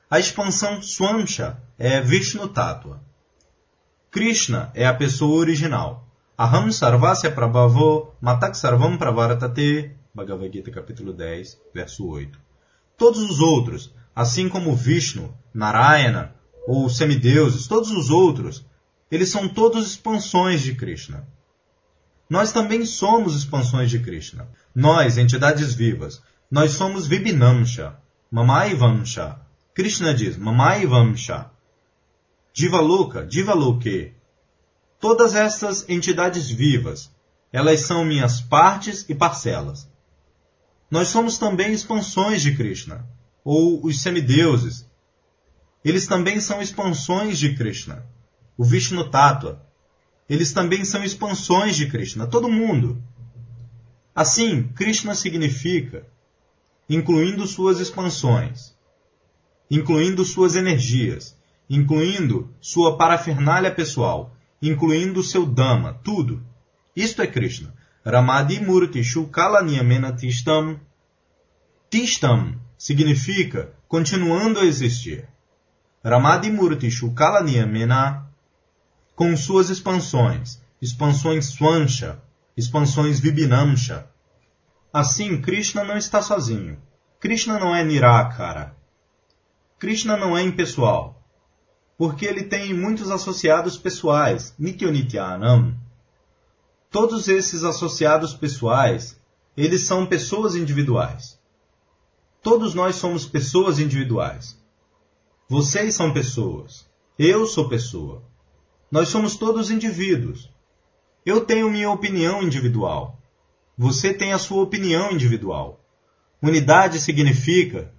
A 0.09 0.19
expansão 0.19 0.81
Swamsha 0.81 1.57
é 1.77 2.01
Vishnu 2.01 2.47
Tattva. 2.49 3.01
Krishna 4.11 4.71
é 4.73 4.85
a 4.85 4.93
pessoa 4.93 5.37
original. 5.37 6.07
Aham 6.37 6.69
Sarvasya 6.71 7.31
Prabhavo 7.31 8.13
Matak 8.19 8.57
Sarvam 8.57 8.97
Pravaratate, 8.97 9.91
Bhagavad 10.13 10.51
Gita 10.51 10.71
capítulo 10.71 11.13
10, 11.13 11.59
verso 11.73 12.07
8. 12.07 12.37
Todos 12.97 13.21
os 13.21 13.39
outros, 13.39 13.93
assim 14.13 14.49
como 14.49 14.75
Vishnu, 14.75 15.33
Narayana 15.53 16.35
ou 16.67 16.89
semideuses, 16.89 17.67
todos 17.67 17.91
os 17.91 18.09
outros, 18.09 18.65
eles 19.09 19.29
são 19.29 19.47
todos 19.47 19.87
expansões 19.87 20.61
de 20.61 20.75
Krishna. 20.75 21.27
Nós 22.29 22.51
também 22.51 22.85
somos 22.85 23.35
expansões 23.35 23.89
de 23.89 23.99
Krishna. 23.99 24.47
Nós, 24.73 25.17
entidades 25.17 25.73
vivas, 25.73 26.21
nós 26.49 26.71
somos 26.71 27.07
Vibhinamsha, 27.07 27.95
Vamsha. 28.31 29.39
Krishna 29.73 30.13
diz 30.13 30.35
Vamsha. 30.35 31.51
Divaloka, 32.53 33.25
Divaloke. 33.25 34.13
Todas 34.99 35.35
essas 35.35 35.87
entidades 35.87 36.49
vivas, 36.49 37.11
elas 37.51 37.81
são 37.81 38.03
minhas 38.03 38.41
partes 38.41 39.05
e 39.07 39.13
parcelas. 39.13 39.87
Nós 40.89 41.09
somos 41.09 41.37
também 41.37 41.73
expansões 41.73 42.41
de 42.41 42.55
Krishna, 42.55 43.05
ou 43.43 43.85
os 43.85 44.01
semideuses. 44.01 44.89
Eles 45.83 46.07
também 46.07 46.39
são 46.39 46.61
expansões 46.61 47.37
de 47.37 47.55
Krishna. 47.55 48.05
O 48.57 48.63
Vishnu 48.63 49.09
Tattva, 49.09 49.61
eles 50.29 50.51
também 50.51 50.83
são 50.83 51.03
expansões 51.03 51.75
de 51.75 51.87
Krishna, 51.87 52.27
todo 52.27 52.49
mundo. 52.49 53.01
Assim, 54.13 54.63
Krishna 54.75 55.13
significa 55.13 56.05
incluindo 56.89 57.45
suas 57.45 57.79
expansões, 57.79 58.75
incluindo 59.69 60.23
suas 60.23 60.55
energias, 60.55 61.37
incluindo 61.69 62.53
sua 62.61 62.97
parafernália 62.97 63.73
pessoal, 63.73 64.35
incluindo 64.61 65.23
seu 65.23 65.45
Dhamma, 65.45 65.99
tudo. 66.03 66.43
Isto 66.95 67.21
é 67.21 67.27
Krishna. 67.27 67.73
Ramadi 68.05 68.59
Murti 68.59 69.03
Shukala 69.03 69.63
Niyamena 69.63 70.13
Tishtam. 70.13 70.79
Tishtam 71.89 72.55
significa 72.77 73.73
continuando 73.87 74.59
a 74.59 74.65
existir. 74.65 75.27
Ramadi 76.03 76.51
Murti 76.51 76.89
Shukala 76.91 77.41
Niyamena 77.41 78.24
com 79.15 79.35
suas 79.37 79.69
expansões, 79.69 80.61
expansões 80.81 81.45
Swansha, 81.47 82.21
expansões 82.55 83.19
Vibhinamsha. 83.19 84.07
Assim, 84.91 85.41
Krishna 85.41 85.83
não 85.83 85.97
está 85.97 86.21
sozinho. 86.21 86.77
Krishna 87.19 87.57
não 87.57 87.73
é 87.73 87.83
Nirakara. 87.83 88.75
Krishna 89.79 90.15
não 90.17 90.37
é 90.37 90.41
impessoal, 90.41 91.21
porque 91.97 92.25
ele 92.25 92.43
tem 92.43 92.73
muitos 92.73 93.09
associados 93.09 93.77
pessoais, 93.77 94.53
Nityanityanam. 94.57 95.75
Todos 96.89 97.27
esses 97.27 97.63
associados 97.63 98.33
pessoais, 98.33 99.19
eles 99.55 99.81
são 99.81 100.05
pessoas 100.05 100.55
individuais. 100.55 101.39
Todos 102.41 102.73
nós 102.73 102.95
somos 102.95 103.25
pessoas 103.25 103.79
individuais. 103.79 104.57
Vocês 105.49 105.93
são 105.95 106.13
pessoas. 106.13 106.85
Eu 107.17 107.45
sou 107.45 107.67
pessoa. 107.67 108.23
Nós 108.95 109.09
somos 109.09 109.35
todos 109.35 109.69
indivíduos. 109.69 110.49
Eu 111.25 111.41
tenho 111.41 111.69
minha 111.69 111.91
opinião 111.91 112.41
individual. 112.41 113.19
Você 113.77 114.13
tem 114.13 114.31
a 114.31 114.37
sua 114.37 114.63
opinião 114.63 115.11
individual. 115.11 115.83
Unidade 116.41 117.01
significa 117.01 117.91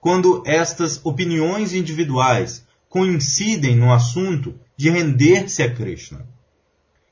quando 0.00 0.44
estas 0.46 1.04
opiniões 1.04 1.74
individuais 1.74 2.64
coincidem 2.88 3.74
no 3.74 3.92
assunto 3.92 4.54
de 4.76 4.90
render-se 4.90 5.60
a 5.60 5.74
Krishna. 5.74 6.24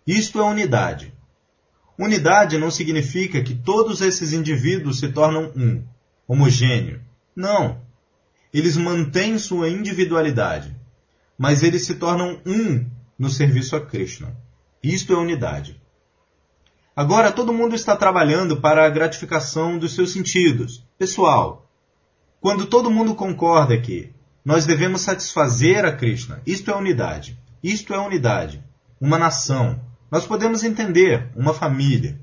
Isto 0.07 0.39
é 0.39 0.45
unidade. 0.45 1.13
Unidade 1.99 2.57
não 2.59 2.71
significa 2.71 3.43
que 3.43 3.57
todos 3.57 4.03
esses 4.03 4.33
indivíduos 4.33 5.01
se 5.01 5.09
tornam 5.09 5.51
um, 5.57 5.83
homogêneo. 6.29 7.01
Não. 7.35 7.81
Eles 8.55 8.77
mantêm 8.77 9.37
sua 9.37 9.69
individualidade, 9.69 10.77
mas 11.37 11.65
eles 11.65 11.85
se 11.85 11.97
tornam 11.97 12.41
um 12.47 13.02
no 13.19 13.29
serviço 13.29 13.77
a 13.77 13.81
Krishna. 13.81 14.37
Isto 14.83 15.13
é 15.13 15.17
unidade. 15.17 15.81
Agora 16.95 17.33
todo 17.33 17.53
mundo 17.53 17.75
está 17.75 17.97
trabalhando 17.97 18.61
para 18.61 18.85
a 18.85 18.91
gratificação 18.91 19.79
dos 19.79 19.95
seus 19.95 20.13
sentidos, 20.13 20.87
pessoal. 20.99 21.71
Quando 22.41 22.67
todo 22.67 22.91
mundo 22.91 23.15
concorda 23.15 23.81
que 23.81 24.13
nós 24.45 24.67
devemos 24.67 25.01
satisfazer 25.01 25.85
a 25.85 25.93
Krishna, 25.93 26.43
isto 26.45 26.71
é 26.71 26.77
unidade. 26.77 27.39
Isto 27.63 27.95
é 27.95 27.99
unidade. 27.99 28.63
Uma 29.01 29.19
nação. 29.19 29.81
Nós 30.11 30.27
podemos 30.27 30.65
entender 30.65 31.31
uma 31.37 31.55
família. 31.55 32.21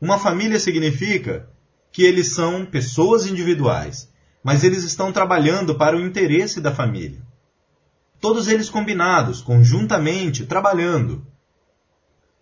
Uma 0.00 0.18
família 0.18 0.58
significa 0.58 1.48
que 1.92 2.02
eles 2.02 2.34
são 2.34 2.64
pessoas 2.64 3.26
individuais, 3.26 4.10
mas 4.42 4.64
eles 4.64 4.82
estão 4.82 5.12
trabalhando 5.12 5.74
para 5.74 5.96
o 5.96 6.00
interesse 6.00 6.60
da 6.60 6.74
família. 6.74 7.20
Todos 8.20 8.48
eles 8.48 8.68
combinados, 8.68 9.40
conjuntamente, 9.40 10.44
trabalhando. 10.44 11.26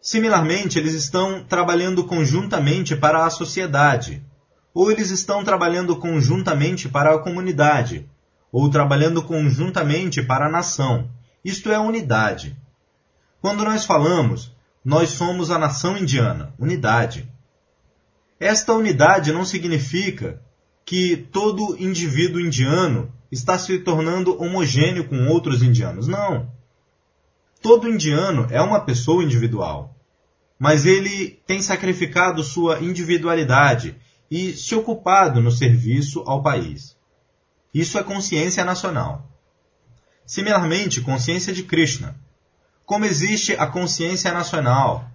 Similarmente, 0.01 0.79
eles 0.79 0.95
estão 0.95 1.45
trabalhando 1.45 2.03
conjuntamente 2.05 2.97
para 2.97 3.25
a 3.25 3.31
sociedade, 3.31 4.25
ou 4.75 4.91
eles 4.91 5.11
estão 5.11 5.45
trabalhando 5.45 5.95
conjuntamente 5.97 6.89
para 6.89 7.15
a 7.15 7.19
comunidade, 7.19 8.09
ou 8.51 8.69
trabalhando 8.69 9.23
conjuntamente 9.23 10.21
para 10.23 10.47
a 10.47 10.51
nação. 10.51 11.09
Isto 11.45 11.71
é 11.71 11.79
unidade. 11.79 12.57
Quando 13.41 13.65
nós 13.65 13.85
falamos, 13.85 14.53
nós 14.85 15.11
somos 15.11 15.51
a 15.51 15.59
nação 15.59 15.97
indiana, 15.97 16.53
unidade. 16.59 17.31
Esta 18.41 18.73
unidade 18.73 19.33
não 19.33 19.45
significa 19.45 20.41
que 20.85 21.17
todo 21.17 21.77
indivíduo 21.79 22.41
indiano 22.41 23.13
está 23.31 23.59
se 23.59 23.79
tornando 23.79 24.41
homogêneo 24.41 25.09
com 25.09 25.27
outros 25.29 25.63
indianos. 25.63 26.07
Não. 26.07 26.51
Todo 27.61 27.89
indiano 27.89 28.47
é 28.51 28.61
uma 28.61 28.81
pessoa 28.81 29.25
individual, 29.25 29.95
mas 30.59 30.87
ele 30.87 31.41
tem 31.47 31.61
sacrificado 31.61 32.43
sua 32.43 32.81
individualidade 32.81 33.97
e 34.31 34.53
se 34.53 34.75
ocupado 34.75 35.41
no 35.41 35.51
serviço 35.51 36.23
ao 36.27 36.43
país. 36.43 36.97
Isso 37.75 37.99
é 37.99 38.03
consciência 38.03 38.65
nacional. 38.65 39.29
Similarmente, 40.25 41.01
consciência 41.01 41.53
de 41.53 41.63
Krishna. 41.63 42.17
Como 42.85 43.05
existe 43.05 43.55
a 43.55 43.67
consciência 43.67 44.33
nacional, 44.33 45.11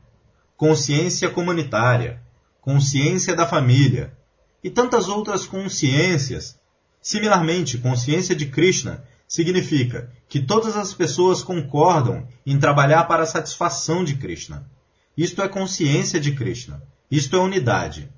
consciência 0.58 1.30
comunitária, 1.30 2.22
consciência 2.62 3.36
da 3.36 3.48
família 3.48 4.16
e 4.64 4.70
tantas 4.70 5.08
outras 5.10 5.46
consciências, 5.46 6.60
similarmente, 7.04 7.78
consciência 7.78 8.34
de 8.34 8.48
Krishna 8.48 9.04
significa 9.28 10.12
que 10.30 10.40
todas 10.40 10.78
as 10.78 10.94
pessoas 10.94 11.44
concordam 11.44 12.28
em 12.46 12.58
trabalhar 12.58 13.04
para 13.04 13.24
a 13.24 13.28
satisfação 13.28 14.04
de 14.04 14.16
Krishna. 14.16 14.68
Isto 15.16 15.42
é 15.42 15.48
consciência 15.48 16.20
de 16.20 16.32
Krishna. 16.32 16.82
Isto 17.12 17.36
é 17.36 17.40
unidade. 17.40 18.10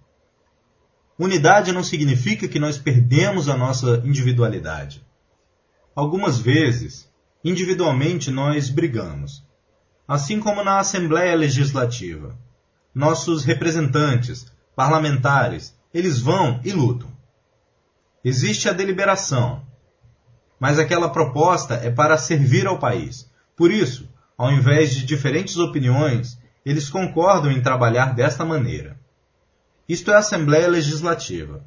Unidade 1.18 1.72
não 1.72 1.84
significa 1.84 2.48
que 2.48 2.60
nós 2.60 2.78
perdemos 2.78 3.50
a 3.50 3.58
nossa 3.58 4.02
individualidade. 4.06 5.06
Algumas 5.96 6.40
vezes, 6.40 7.10
individualmente, 7.44 8.30
nós 8.30 8.70
brigamos. 8.70 9.44
Assim 10.08 10.40
como 10.40 10.64
na 10.64 10.80
Assembleia 10.80 11.36
Legislativa. 11.36 12.38
Nossos 12.94 13.44
representantes, 13.44 14.46
parlamentares, 14.76 15.74
eles 15.94 16.20
vão 16.20 16.60
e 16.64 16.72
lutam. 16.72 17.15
Existe 18.28 18.68
a 18.68 18.74
deliberação, 18.74 19.64
mas 20.60 20.80
aquela 20.80 21.10
proposta 21.10 21.76
é 21.76 21.92
para 21.92 22.18
servir 22.18 22.66
ao 22.66 22.80
país. 22.80 23.32
Por 23.56 23.72
isso, 23.72 24.10
ao 24.36 24.52
invés 24.52 24.96
de 24.96 25.06
diferentes 25.06 25.58
opiniões, 25.58 26.36
eles 26.66 26.90
concordam 26.90 27.52
em 27.52 27.62
trabalhar 27.62 28.16
desta 28.16 28.44
maneira. 28.44 29.00
Isto 29.88 30.10
é 30.10 30.16
a 30.16 30.18
Assembleia 30.18 30.68
Legislativa. 30.68 31.64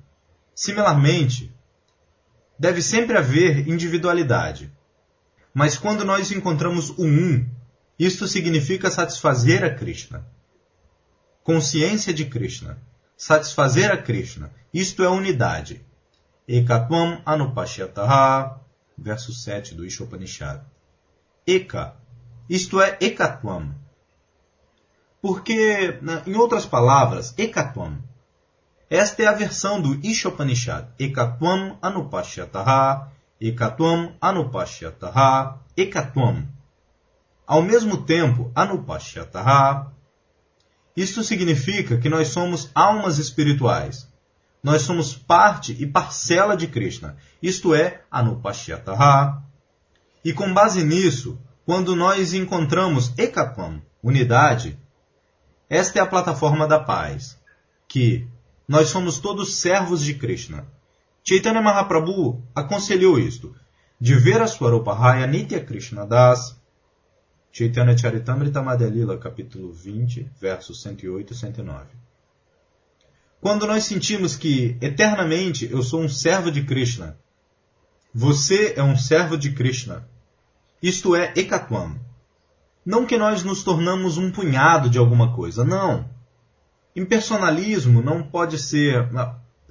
Similarmente, 0.53 1.55
deve 2.59 2.83
sempre 2.83 3.17
haver 3.17 3.69
individualidade. 3.69 4.73
Mas 5.55 5.79
quando 5.79 6.05
nós 6.05 6.33
encontramos 6.33 6.91
o 6.91 7.05
um, 7.05 7.49
isto 7.97 8.27
significa 8.27 8.91
satisfazer 8.91 9.63
a 9.63 9.73
Krishna. 9.73 10.27
Consciência 11.45 12.13
de 12.13 12.25
Krishna. 12.25 12.83
Satisfazer 13.17 13.93
a 13.93 13.97
Krishna. 13.97 14.51
Isto 14.75 15.05
é 15.05 15.09
unidade. 15.09 15.87
Ekatvam 16.49 17.21
anupashyataha, 17.27 18.59
verso 18.97 19.33
7 19.33 19.75
do 19.75 19.85
Ishopanishad. 19.85 20.63
Eka, 21.47 21.95
isto 22.49 22.81
é 22.81 22.97
Ekatvam. 23.01 23.75
Porque, 25.21 26.01
em 26.27 26.35
outras 26.37 26.65
palavras, 26.65 27.35
Ekatvam 27.37 28.03
esta 28.91 29.23
é 29.23 29.27
a 29.27 29.33
versão 29.33 29.83
do 29.83 30.01
Ishopanishad. 30.03 30.89
Ekatvam 30.99 31.77
anupashyataha, 31.83 33.13
ekatvam 33.39 34.15
anupashyataha, 34.19 35.59
ekatvam. 35.77 36.49
Ao 37.47 37.61
mesmo 37.61 38.05
tempo, 38.05 38.51
anupashyataha. 38.55 39.93
Isto 40.97 41.23
significa 41.23 41.99
que 41.99 42.09
nós 42.09 42.29
somos 42.29 42.71
almas 42.75 43.19
espirituais. 43.19 44.09
Nós 44.63 44.83
somos 44.83 45.15
parte 45.15 45.77
e 45.79 45.87
parcela 45.87 46.57
de 46.57 46.67
Krishna. 46.67 47.17
Isto 47.43 47.75
é, 47.75 48.03
anupashyataha. 48.11 49.43
E 50.25 50.33
com 50.33 50.53
base 50.53 50.83
nisso, 50.83 51.39
quando 51.65 51.95
nós 51.95 52.35
encontramos 52.35 53.13
ekatvam, 53.17 53.81
unidade, 54.03 54.79
esta 55.69 55.99
é 55.99 56.03
a 56.03 56.07
plataforma 56.07 56.67
da 56.67 56.81
paz, 56.81 57.39
que 57.87 58.27
nós 58.67 58.89
somos 58.89 59.19
todos 59.19 59.57
servos 59.57 60.03
de 60.03 60.15
Krishna. 60.15 60.67
Chaitanya 61.23 61.61
Mahaprabhu 61.61 62.43
aconselhou 62.55 63.19
isto, 63.19 63.55
de 64.01 64.15
ver 64.15 64.41
a 64.41 64.47
Swarupahaya 64.47 65.27
Nitya 65.27 65.65
Krishna 65.65 66.07
Das, 66.07 66.59
Chaitanya 67.53 67.97
Charitamrita 67.97 68.63
Madhyalila, 68.63 69.19
capítulo 69.19 69.73
20, 69.73 70.31
versos 70.41 70.83
108 70.83 71.33
e 71.33 71.37
109. 71.37 71.87
Quando 73.41 73.67
nós 73.67 73.85
sentimos 73.85 74.35
que 74.35 74.77
eternamente 74.81 75.69
eu 75.71 75.83
sou 75.83 76.03
um 76.03 76.09
servo 76.09 76.51
de 76.51 76.65
Krishna, 76.65 77.17
você 78.13 78.75
é 78.77 78.83
um 78.83 78.97
servo 78.97 79.39
de 79.39 79.53
Krishna, 79.53 80.09
isto 80.83 81.15
é 81.15 81.33
Ekatwam. 81.37 81.97
Não 82.85 83.07
que 83.07 83.19
nós 83.19 83.45
nos 83.45 83.63
tornamos 83.63 84.17
um 84.17 84.31
punhado 84.31 84.89
de 84.89 84.99
alguma 84.99 85.35
coisa, 85.35 85.65
não. 85.65 86.09
Impersonalismo 86.97 88.03
não 88.03 88.23
pode 88.23 88.59
ser. 88.59 89.09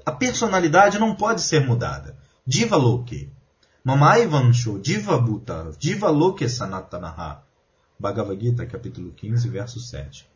A 0.05 0.11
personalidade 0.11 0.99
não 0.99 1.15
pode 1.15 1.41
ser 1.41 1.65
mudada. 1.65 2.17
Diva 2.45 2.77
Loki. 2.77 3.29
Mamaivansho 3.83 4.79
Diva 4.79 5.17
Bhuta. 5.17 5.71
Diva 5.77 6.09
Loki 6.09 6.47
Sanatanaha. 6.47 7.43
Bhagavad 7.99 8.39
Gita, 8.39 8.65
capítulo 8.65 9.11
15, 9.11 9.49
verso 9.49 9.79
7. 9.79 10.29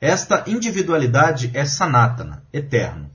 Esta 0.00 0.44
individualidade 0.46 1.50
é 1.54 1.64
sanatana, 1.64 2.42
eterno. 2.52 3.10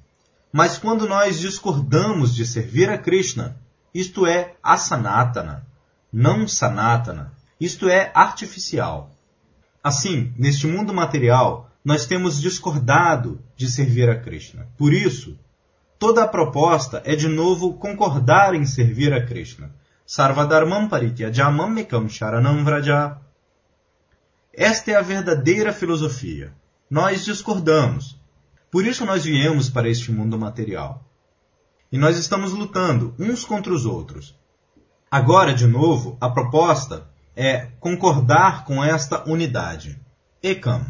Mas 0.52 0.78
quando 0.78 1.08
nós 1.08 1.39
discordamos 1.39 2.36
de 2.36 2.45
servir 2.45 2.89
a 2.89 2.98
Krishna, 2.98 3.58
isto 3.93 4.26
é 4.26 4.56
asanatana, 4.62 5.65
não 6.12 6.48
sanatana, 6.48 7.34
isto 7.60 7.89
é 7.89 8.12
artificial. 8.13 9.12
Assim, 9.84 10.34
neste 10.38 10.67
mundo 10.67 10.93
material, 10.93 11.69
nós 11.84 12.06
temos 12.06 12.39
discordado 12.39 13.41
de 13.56 13.69
servir 13.69 14.10
a 14.10 14.19
Krishna. 14.19 14.67
Por 14.78 14.93
isso, 14.93 15.38
Toda 15.98 16.24
a 16.24 16.28
proposta 16.28 17.02
é 17.06 17.15
de 17.15 17.28
novo 17.28 17.74
concordar 17.76 18.54
em 18.54 18.65
servir 18.65 19.13
a 19.13 19.26
Krishna. 19.26 19.74
Sarvadharmam 20.06 20.89
parityajamam 20.89 21.69
mekam 21.69 22.08
sharanam 22.10 22.63
vraja. 22.63 23.17
Esta 24.54 24.91
é 24.91 24.95
a 24.95 25.02
verdadeira 25.02 25.71
filosofia. 25.71 26.54
Nós 26.89 27.26
discordamos. 27.26 28.19
Por 28.71 28.86
isso 28.86 29.06
nós 29.06 29.24
viemos 29.24 29.69
para 29.69 29.89
este 29.89 30.12
mundo 30.12 30.38
material. 30.38 31.04
E 31.91 31.98
nós 31.98 32.17
estamos 32.17 32.52
lutando 32.52 33.15
uns 33.17 33.43
contra 33.43 33.74
os 33.74 33.86
outros. 33.86 34.36
Agora, 35.10 35.54
de 35.54 35.65
novo, 35.65 36.17
a 36.19 36.30
proposta 36.30 37.10
é 37.36 37.67
concordar 37.80 38.65
com 38.65 38.84
esta 38.84 39.28
unidade. 39.30 40.00
Ekam. 40.43 40.86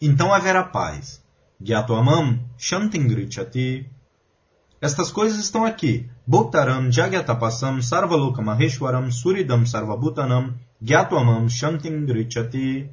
Então 0.00 0.32
haverá 0.32 0.62
paz. 0.64 1.22
Gyatwamam 1.60 2.40
Shantingrichati. 2.56 3.90
Estas 4.80 5.10
coisas 5.10 5.38
estão 5.38 5.64
aqui. 5.64 6.10
Bhoktaram 6.26 6.90
Jagyatapasam 6.90 7.82
Sarvaloka 7.82 8.42
Maheshwaram 8.42 9.10
Suridam 9.10 9.66
Sarvabhutanam 9.66 10.54
Gyatwamam 10.82 11.48
Shantingrichati. 11.48 12.90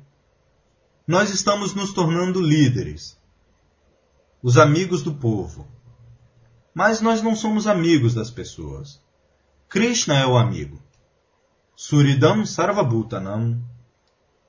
Nós 1.07 1.31
estamos 1.31 1.73
nos 1.73 1.93
tornando 1.93 2.39
líderes, 2.39 3.17
os 4.41 4.57
amigos 4.57 5.01
do 5.01 5.13
povo. 5.13 5.67
Mas 6.73 7.01
nós 7.01 7.21
não 7.21 7.35
somos 7.35 7.67
amigos 7.67 8.13
das 8.13 8.29
pessoas. 8.29 9.01
Krishna 9.67 10.19
é 10.19 10.25
o 10.25 10.37
amigo. 10.37 10.81
Suridam 11.75 12.45
Sarvabhutanam. 12.45 13.61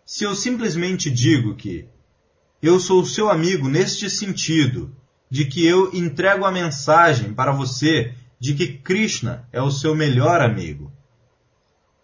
Se 0.04 0.24
eu 0.24 0.34
simplesmente 0.34 1.10
digo 1.10 1.56
que 1.56 1.88
eu 2.60 2.78
sou 2.78 3.04
seu 3.04 3.30
amigo 3.30 3.68
neste 3.68 4.08
sentido, 4.10 4.94
de 5.30 5.46
que 5.46 5.66
eu 5.66 5.92
entrego 5.94 6.44
a 6.44 6.52
mensagem 6.52 7.32
para 7.32 7.50
você 7.50 8.14
de 8.38 8.54
que 8.54 8.76
Krishna 8.78 9.48
é 9.50 9.62
o 9.62 9.70
seu 9.70 9.94
melhor 9.94 10.42
amigo. 10.42 10.92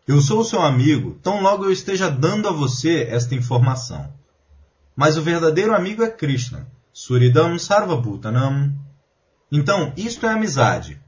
Eu 0.06 0.22
sou 0.22 0.42
seu 0.42 0.62
amigo, 0.62 1.18
tão 1.22 1.42
logo 1.42 1.66
eu 1.66 1.70
esteja 1.70 2.10
dando 2.10 2.48
a 2.48 2.52
você 2.52 3.02
esta 3.10 3.34
informação. 3.34 4.17
Mas 4.98 5.16
o 5.16 5.22
verdadeiro 5.22 5.72
amigo 5.72 6.02
é 6.02 6.10
Krishna. 6.10 6.66
Suridam 6.92 7.56
Sarvabhutanam. 7.56 8.76
Então, 9.52 9.92
isto 9.96 10.26
é 10.26 10.30
amizade. 10.30 11.00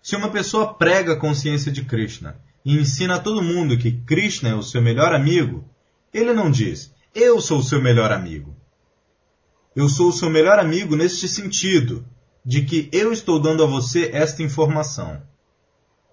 Se 0.00 0.14
uma 0.14 0.30
pessoa 0.30 0.74
prega 0.74 1.14
a 1.14 1.18
consciência 1.18 1.72
de 1.72 1.84
Krishna 1.84 2.40
e 2.64 2.78
ensina 2.78 3.16
a 3.16 3.18
todo 3.18 3.42
mundo 3.42 3.76
que 3.76 4.00
Krishna 4.02 4.50
é 4.50 4.54
o 4.54 4.62
seu 4.62 4.80
melhor 4.80 5.12
amigo, 5.12 5.68
ele 6.14 6.32
não 6.32 6.52
diz, 6.52 6.94
eu 7.12 7.40
sou 7.40 7.58
o 7.58 7.64
seu 7.64 7.82
melhor 7.82 8.12
amigo. 8.12 8.54
Eu 9.74 9.88
sou 9.88 10.10
o 10.10 10.12
seu 10.12 10.30
melhor 10.30 10.60
amigo 10.60 10.94
neste 10.94 11.26
sentido, 11.26 12.06
de 12.44 12.62
que 12.62 12.88
eu 12.92 13.12
estou 13.12 13.40
dando 13.40 13.64
a 13.64 13.66
você 13.66 14.08
esta 14.12 14.40
informação. 14.40 15.20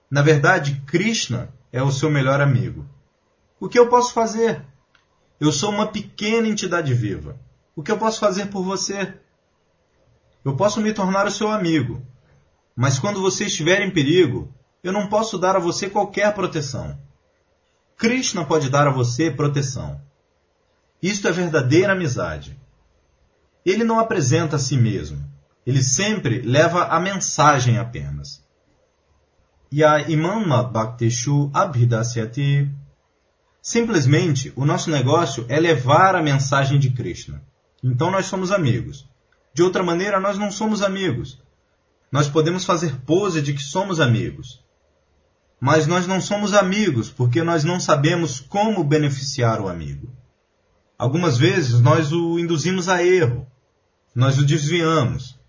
Na 0.09 0.23
verdade, 0.23 0.81
Krishna 0.87 1.53
é 1.71 1.83
o 1.83 1.91
seu 1.91 2.09
melhor 2.09 2.41
amigo. 2.41 2.89
O 3.59 3.69
que 3.69 3.77
eu 3.77 3.87
posso 3.87 4.13
fazer? 4.13 4.65
Eu 5.39 5.51
sou 5.51 5.69
uma 5.69 5.87
pequena 5.87 6.47
entidade 6.47 6.93
viva. 6.93 7.39
O 7.75 7.83
que 7.83 7.91
eu 7.91 7.97
posso 7.97 8.19
fazer 8.19 8.47
por 8.47 8.63
você? 8.63 9.13
Eu 10.43 10.55
posso 10.55 10.79
me 10.79 10.93
tornar 10.93 11.25
o 11.27 11.31
seu 11.31 11.49
amigo, 11.49 12.05
mas 12.75 12.99
quando 12.99 13.21
você 13.21 13.45
estiver 13.45 13.81
em 13.81 13.91
perigo, 13.91 14.53
eu 14.83 14.93
não 14.93 15.07
posso 15.07 15.37
dar 15.37 15.55
a 15.55 15.59
você 15.59 15.89
qualquer 15.89 16.33
proteção. 16.33 16.97
Krishna 17.97 18.45
pode 18.45 18.69
dar 18.69 18.87
a 18.87 18.91
você 18.91 19.31
proteção. 19.31 19.99
Isto 21.01 21.27
é 21.27 21.31
verdadeira 21.31 21.93
amizade. 21.93 22.59
Ele 23.65 23.83
não 23.83 23.99
apresenta 23.99 24.57
a 24.57 24.59
si 24.59 24.77
mesmo. 24.77 25.23
Ele 25.65 25.81
sempre 25.81 26.41
leva 26.41 26.85
a 26.85 26.99
mensagem 26.99 27.77
apenas. 27.77 28.43
Ya 29.73 30.07
imamma 30.07 30.63
bhakteshu 30.63 31.49
abhidasyati. 31.53 32.69
Simplesmente, 33.65 34.53
o 34.55 34.63
nosso 34.63 34.91
negócio 34.91 35.43
é 35.49 35.59
levar 35.59 36.15
a 36.15 36.21
mensagem 36.21 36.77
de 36.77 36.91
Krishna. 36.91 37.41
Então 37.83 38.11
nós 38.11 38.27
somos 38.27 38.51
amigos. 38.51 39.09
De 39.55 39.63
outra 39.63 39.81
maneira, 39.81 40.19
nós 40.19 40.37
não 40.37 40.51
somos 40.51 40.83
amigos. 40.83 41.41
Nós 42.11 42.29
podemos 42.29 42.63
fazer 42.63 43.01
pose 43.07 43.41
de 43.41 43.53
que 43.53 43.63
somos 43.63 43.99
amigos. 43.99 44.63
Mas 45.59 45.87
nós 45.87 46.05
não 46.05 46.21
somos 46.21 46.53
amigos 46.53 47.09
porque 47.09 47.41
nós 47.41 47.63
não 47.63 47.79
sabemos 47.79 48.39
como 48.39 48.83
beneficiar 48.83 49.59
o 49.59 49.67
amigo. 49.67 50.13
Algumas 50.95 51.35
vezes 51.35 51.81
nós 51.81 52.11
o 52.11 52.37
induzimos 52.37 52.87
a 52.87 53.03
erro, 53.03 53.47
nós 54.13 54.37
o 54.37 54.45
desviamos. 54.45 55.39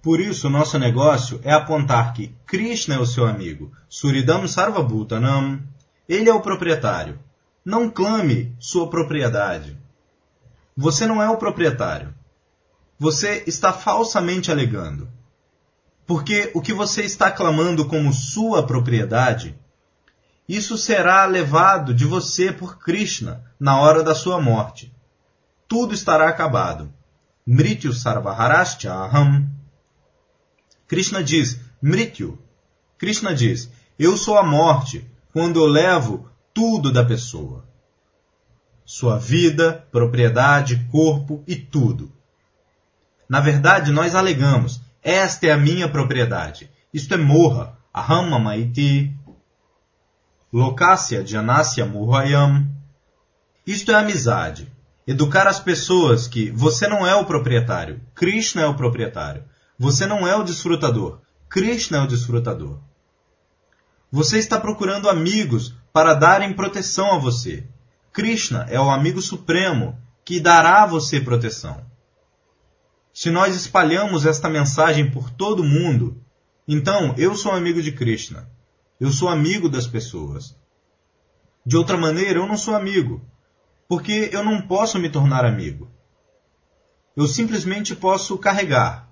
Por 0.00 0.18
isso, 0.18 0.46
o 0.46 0.50
nosso 0.50 0.78
negócio 0.78 1.38
é 1.44 1.52
apontar 1.52 2.14
que 2.14 2.34
Krishna 2.46 2.94
é 2.94 2.98
o 2.98 3.04
seu 3.04 3.26
amigo, 3.26 3.70
Suridam 3.86 4.48
Sarvabhutanam, 4.48 5.60
ele 6.08 6.30
é 6.30 6.32
o 6.32 6.40
proprietário. 6.40 7.20
Não 7.64 7.90
clame 7.90 8.56
sua 8.58 8.88
propriedade. 8.88 9.76
Você 10.76 11.06
não 11.06 11.22
é 11.22 11.28
o 11.28 11.36
proprietário. 11.36 12.14
Você 12.98 13.44
está 13.46 13.72
falsamente 13.72 14.50
alegando. 14.50 15.08
Porque 16.06 16.50
o 16.54 16.60
que 16.60 16.72
você 16.72 17.02
está 17.02 17.30
clamando 17.30 17.86
como 17.86 18.12
sua 18.12 18.66
propriedade, 18.66 19.58
isso 20.48 20.78
será 20.78 21.26
levado 21.26 21.92
de 21.92 22.04
você 22.04 22.50
por 22.50 22.78
Krishna 22.78 23.44
na 23.58 23.78
hora 23.78 24.02
da 24.02 24.14
sua 24.14 24.40
morte. 24.40 24.92
Tudo 25.68 25.94
estará 25.94 26.28
acabado. 26.28 26.92
Mrityu 27.46 27.92
sarvaharaschaham. 27.92 29.48
Krishna 30.88 31.22
diz, 31.22 31.60
Mrityu. 31.82 32.38
Krishna 32.98 33.34
diz, 33.34 33.70
eu 33.98 34.16
sou 34.16 34.38
a 34.38 34.42
morte 34.42 35.08
quando 35.32 35.60
eu 35.60 35.66
levo 35.66 36.29
tudo 36.54 36.92
da 36.92 37.04
pessoa. 37.04 37.64
Sua 38.84 39.18
vida, 39.18 39.86
propriedade, 39.90 40.86
corpo 40.90 41.44
e 41.46 41.56
tudo. 41.56 42.12
Na 43.28 43.40
verdade, 43.40 43.92
nós 43.92 44.14
alegamos, 44.14 44.80
esta 45.02 45.46
é 45.46 45.52
a 45.52 45.56
minha 45.56 45.88
propriedade. 45.88 46.70
Isto 46.92 47.14
é 47.14 47.16
morra. 47.16 47.78
Aham 47.94 48.30
mamaiti. 48.30 49.14
Lokasya 50.52 51.24
janasya 51.24 51.86
murhayam. 51.86 52.68
Isto 53.66 53.92
é 53.92 53.94
amizade. 53.94 54.70
Educar 55.06 55.46
as 55.46 55.60
pessoas 55.60 56.26
que 56.26 56.50
você 56.50 56.88
não 56.88 57.06
é 57.06 57.14
o 57.14 57.24
proprietário. 57.24 58.00
Krishna 58.14 58.62
é 58.62 58.66
o 58.66 58.74
proprietário. 58.74 59.44
Você 59.78 60.06
não 60.06 60.26
é 60.26 60.36
o 60.36 60.42
desfrutador. 60.42 61.20
Krishna 61.48 61.98
é 61.98 62.00
o 62.02 62.06
desfrutador. 62.06 62.80
Você 64.12 64.38
está 64.38 64.58
procurando 64.58 65.08
amigos 65.08 65.74
para 65.92 66.14
darem 66.14 66.52
proteção 66.52 67.12
a 67.12 67.18
você. 67.18 67.66
Krishna 68.12 68.66
é 68.68 68.78
o 68.80 68.90
amigo 68.90 69.20
supremo 69.20 69.98
que 70.24 70.40
dará 70.40 70.82
a 70.82 70.86
você 70.86 71.20
proteção. 71.20 71.84
Se 73.12 73.30
nós 73.30 73.54
espalhamos 73.54 74.24
esta 74.24 74.48
mensagem 74.48 75.10
por 75.10 75.30
todo 75.30 75.64
mundo, 75.64 76.20
então 76.66 77.14
eu 77.18 77.34
sou 77.34 77.52
amigo 77.52 77.82
de 77.82 77.92
Krishna. 77.92 78.48
Eu 79.00 79.10
sou 79.10 79.28
amigo 79.28 79.68
das 79.68 79.86
pessoas. 79.86 80.56
De 81.64 81.76
outra 81.76 81.96
maneira, 81.96 82.38
eu 82.38 82.46
não 82.46 82.56
sou 82.56 82.74
amigo, 82.74 83.20
porque 83.88 84.30
eu 84.32 84.44
não 84.44 84.62
posso 84.62 84.98
me 84.98 85.10
tornar 85.10 85.44
amigo. 85.44 85.90
Eu 87.16 87.26
simplesmente 87.26 87.94
posso 87.96 88.38
carregar. 88.38 89.10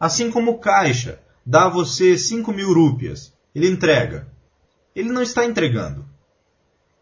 Assim 0.00 0.30
como 0.30 0.52
o 0.52 0.58
caixa 0.58 1.20
dá 1.44 1.66
a 1.66 1.70
você 1.70 2.16
5 2.16 2.52
mil 2.52 2.72
rúpias, 2.72 3.32
ele 3.54 3.68
entrega. 3.68 4.28
Ele 4.96 5.12
não 5.12 5.22
está 5.22 5.44
entregando. 5.44 6.06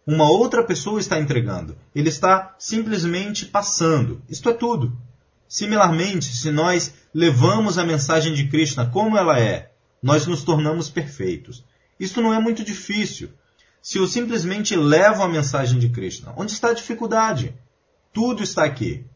Uma 0.04 0.28
outra 0.28 0.64
pessoa 0.64 0.98
está 0.98 1.18
entregando. 1.18 1.76
Ele 1.94 2.08
está 2.08 2.56
simplesmente 2.58 3.46
passando. 3.46 4.20
Isto 4.28 4.50
é 4.50 4.52
tudo. 4.52 4.92
Similarmente, 5.48 6.34
se 6.34 6.50
nós 6.50 6.92
levamos 7.14 7.78
a 7.78 7.86
mensagem 7.86 8.34
de 8.34 8.48
Krishna 8.48 8.90
como 8.90 9.16
ela 9.16 9.38
é, 9.38 9.70
nós 10.02 10.26
nos 10.26 10.42
tornamos 10.42 10.90
perfeitos. 10.90 11.64
Isso 11.98 12.20
não 12.20 12.34
é 12.34 12.40
muito 12.40 12.64
difícil. 12.64 13.30
Se 13.80 13.98
eu 13.98 14.08
simplesmente 14.08 14.74
levo 14.74 15.22
a 15.22 15.28
mensagem 15.28 15.78
de 15.78 15.88
Krishna, 15.88 16.34
onde 16.36 16.50
está 16.50 16.70
a 16.70 16.74
dificuldade? 16.74 17.54
Tudo 18.12 18.42
está 18.42 18.64
aqui. 18.64 19.06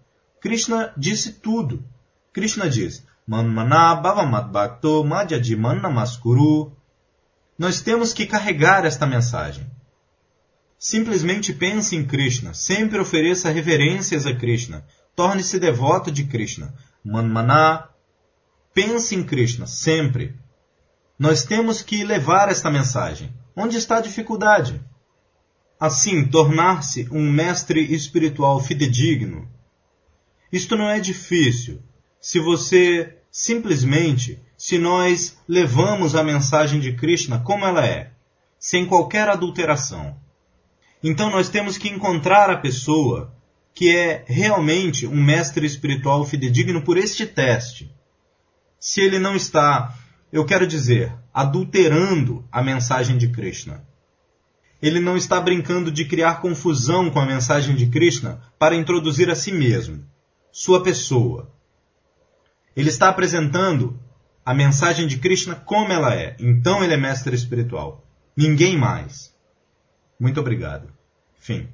Krishna 0.41 0.93
disse 0.97 1.33
tudo. 1.33 1.85
Krishna 2.33 2.71
diz: 2.71 3.05
Manmana 3.27 3.97
bhavamadbhakto 3.97 5.03
madhyajimannamaskuru. 5.05 6.78
Nós 7.59 7.81
temos 7.81 8.13
que 8.13 8.27
carregar 8.27 8.85
esta 8.85 9.07
mensagem. 9.07 9.69
Simplesmente 10.79 11.53
pense 11.53 11.97
em 11.97 12.07
Krishna, 12.07 12.55
sempre 12.55 12.99
ofereça 13.01 13.51
reverências 13.51 14.27
a 14.27 14.35
Krishna, 14.35 14.87
Torne-se 15.19 15.59
devoto 15.59 16.13
de 16.13 16.23
Krishna. 16.23 16.73
Manmaná, 17.05 17.89
pense 18.73 19.17
em 19.17 19.25
Krishna 19.25 19.67
sempre. 19.67 20.39
Nós 21.19 21.43
temos 21.43 21.83
que 21.83 22.05
levar 22.05 22.49
esta 22.49 22.71
mensagem. 22.71 23.35
Onde 23.57 23.77
está 23.77 23.97
a 23.97 24.01
dificuldade? 24.01 24.81
Assim, 25.81 26.29
tornar-se 26.29 27.09
um 27.11 27.29
mestre 27.33 27.81
espiritual 27.93 28.61
fidedigno. 28.61 29.51
Isto 30.53 30.77
não 30.77 30.89
é 30.89 31.01
difícil. 31.01 31.83
Se 32.21 32.39
você 32.39 33.18
simplesmente 33.31 34.41
se 34.57 34.79
nós 34.79 35.39
levamos 35.49 36.15
a 36.15 36.25
mensagem 36.25 36.81
de 36.81 36.93
Krishna 36.95 37.39
como 37.39 37.65
ela 37.65 37.87
é, 37.87 38.11
sem 38.59 38.87
qualquer 38.87 39.29
adulteração. 39.29 40.17
Então 41.03 41.31
nós 41.31 41.49
temos 41.49 41.79
que 41.79 41.89
encontrar 41.89 42.51
a 42.51 42.57
pessoa 42.57 43.33
que 43.73 43.95
é 43.95 44.25
realmente 44.27 45.07
um 45.07 45.23
mestre 45.23 45.65
espiritual 45.65 46.25
fidedigno 46.25 46.83
por 46.83 46.97
este 46.97 47.25
teste. 47.25 47.95
Se 48.81 49.01
ele 49.01 49.21
não 49.21 49.37
está, 49.37 49.95
eu 50.33 50.45
quero 50.45 50.67
dizer, 50.67 51.13
adulterando 51.33 52.45
a 52.51 52.61
mensagem 52.63 53.17
de 53.17 53.29
Krishna. 53.29 53.85
Ele 54.83 54.99
não 54.99 55.17
está 55.17 55.41
brincando 55.41 55.91
de 55.91 56.05
criar 56.05 56.41
confusão 56.41 57.11
com 57.11 57.21
a 57.21 57.27
mensagem 57.27 57.77
de 57.77 57.87
Krishna 57.87 58.41
para 58.59 58.75
introduzir 58.75 59.31
a 59.31 59.37
si 59.37 59.53
mesmo, 59.53 60.05
sua 60.51 60.83
pessoa. 60.83 61.53
Ele 62.77 62.89
está 62.89 63.09
apresentando 63.09 63.99
a 64.45 64.55
mensagem 64.55 65.07
de 65.07 65.19
Krishna 65.19 65.55
como 65.55 65.93
ela 65.93 66.15
é. 66.15 66.37
Então 66.39 66.83
ele 66.83 66.95
é 66.95 66.97
mestre 66.97 67.35
espiritual. 67.35 68.05
Ninguém 68.37 68.77
mais. 68.77 69.35
Muito 70.19 70.41
obrigado. 70.41 70.89
Fim. 71.39 71.69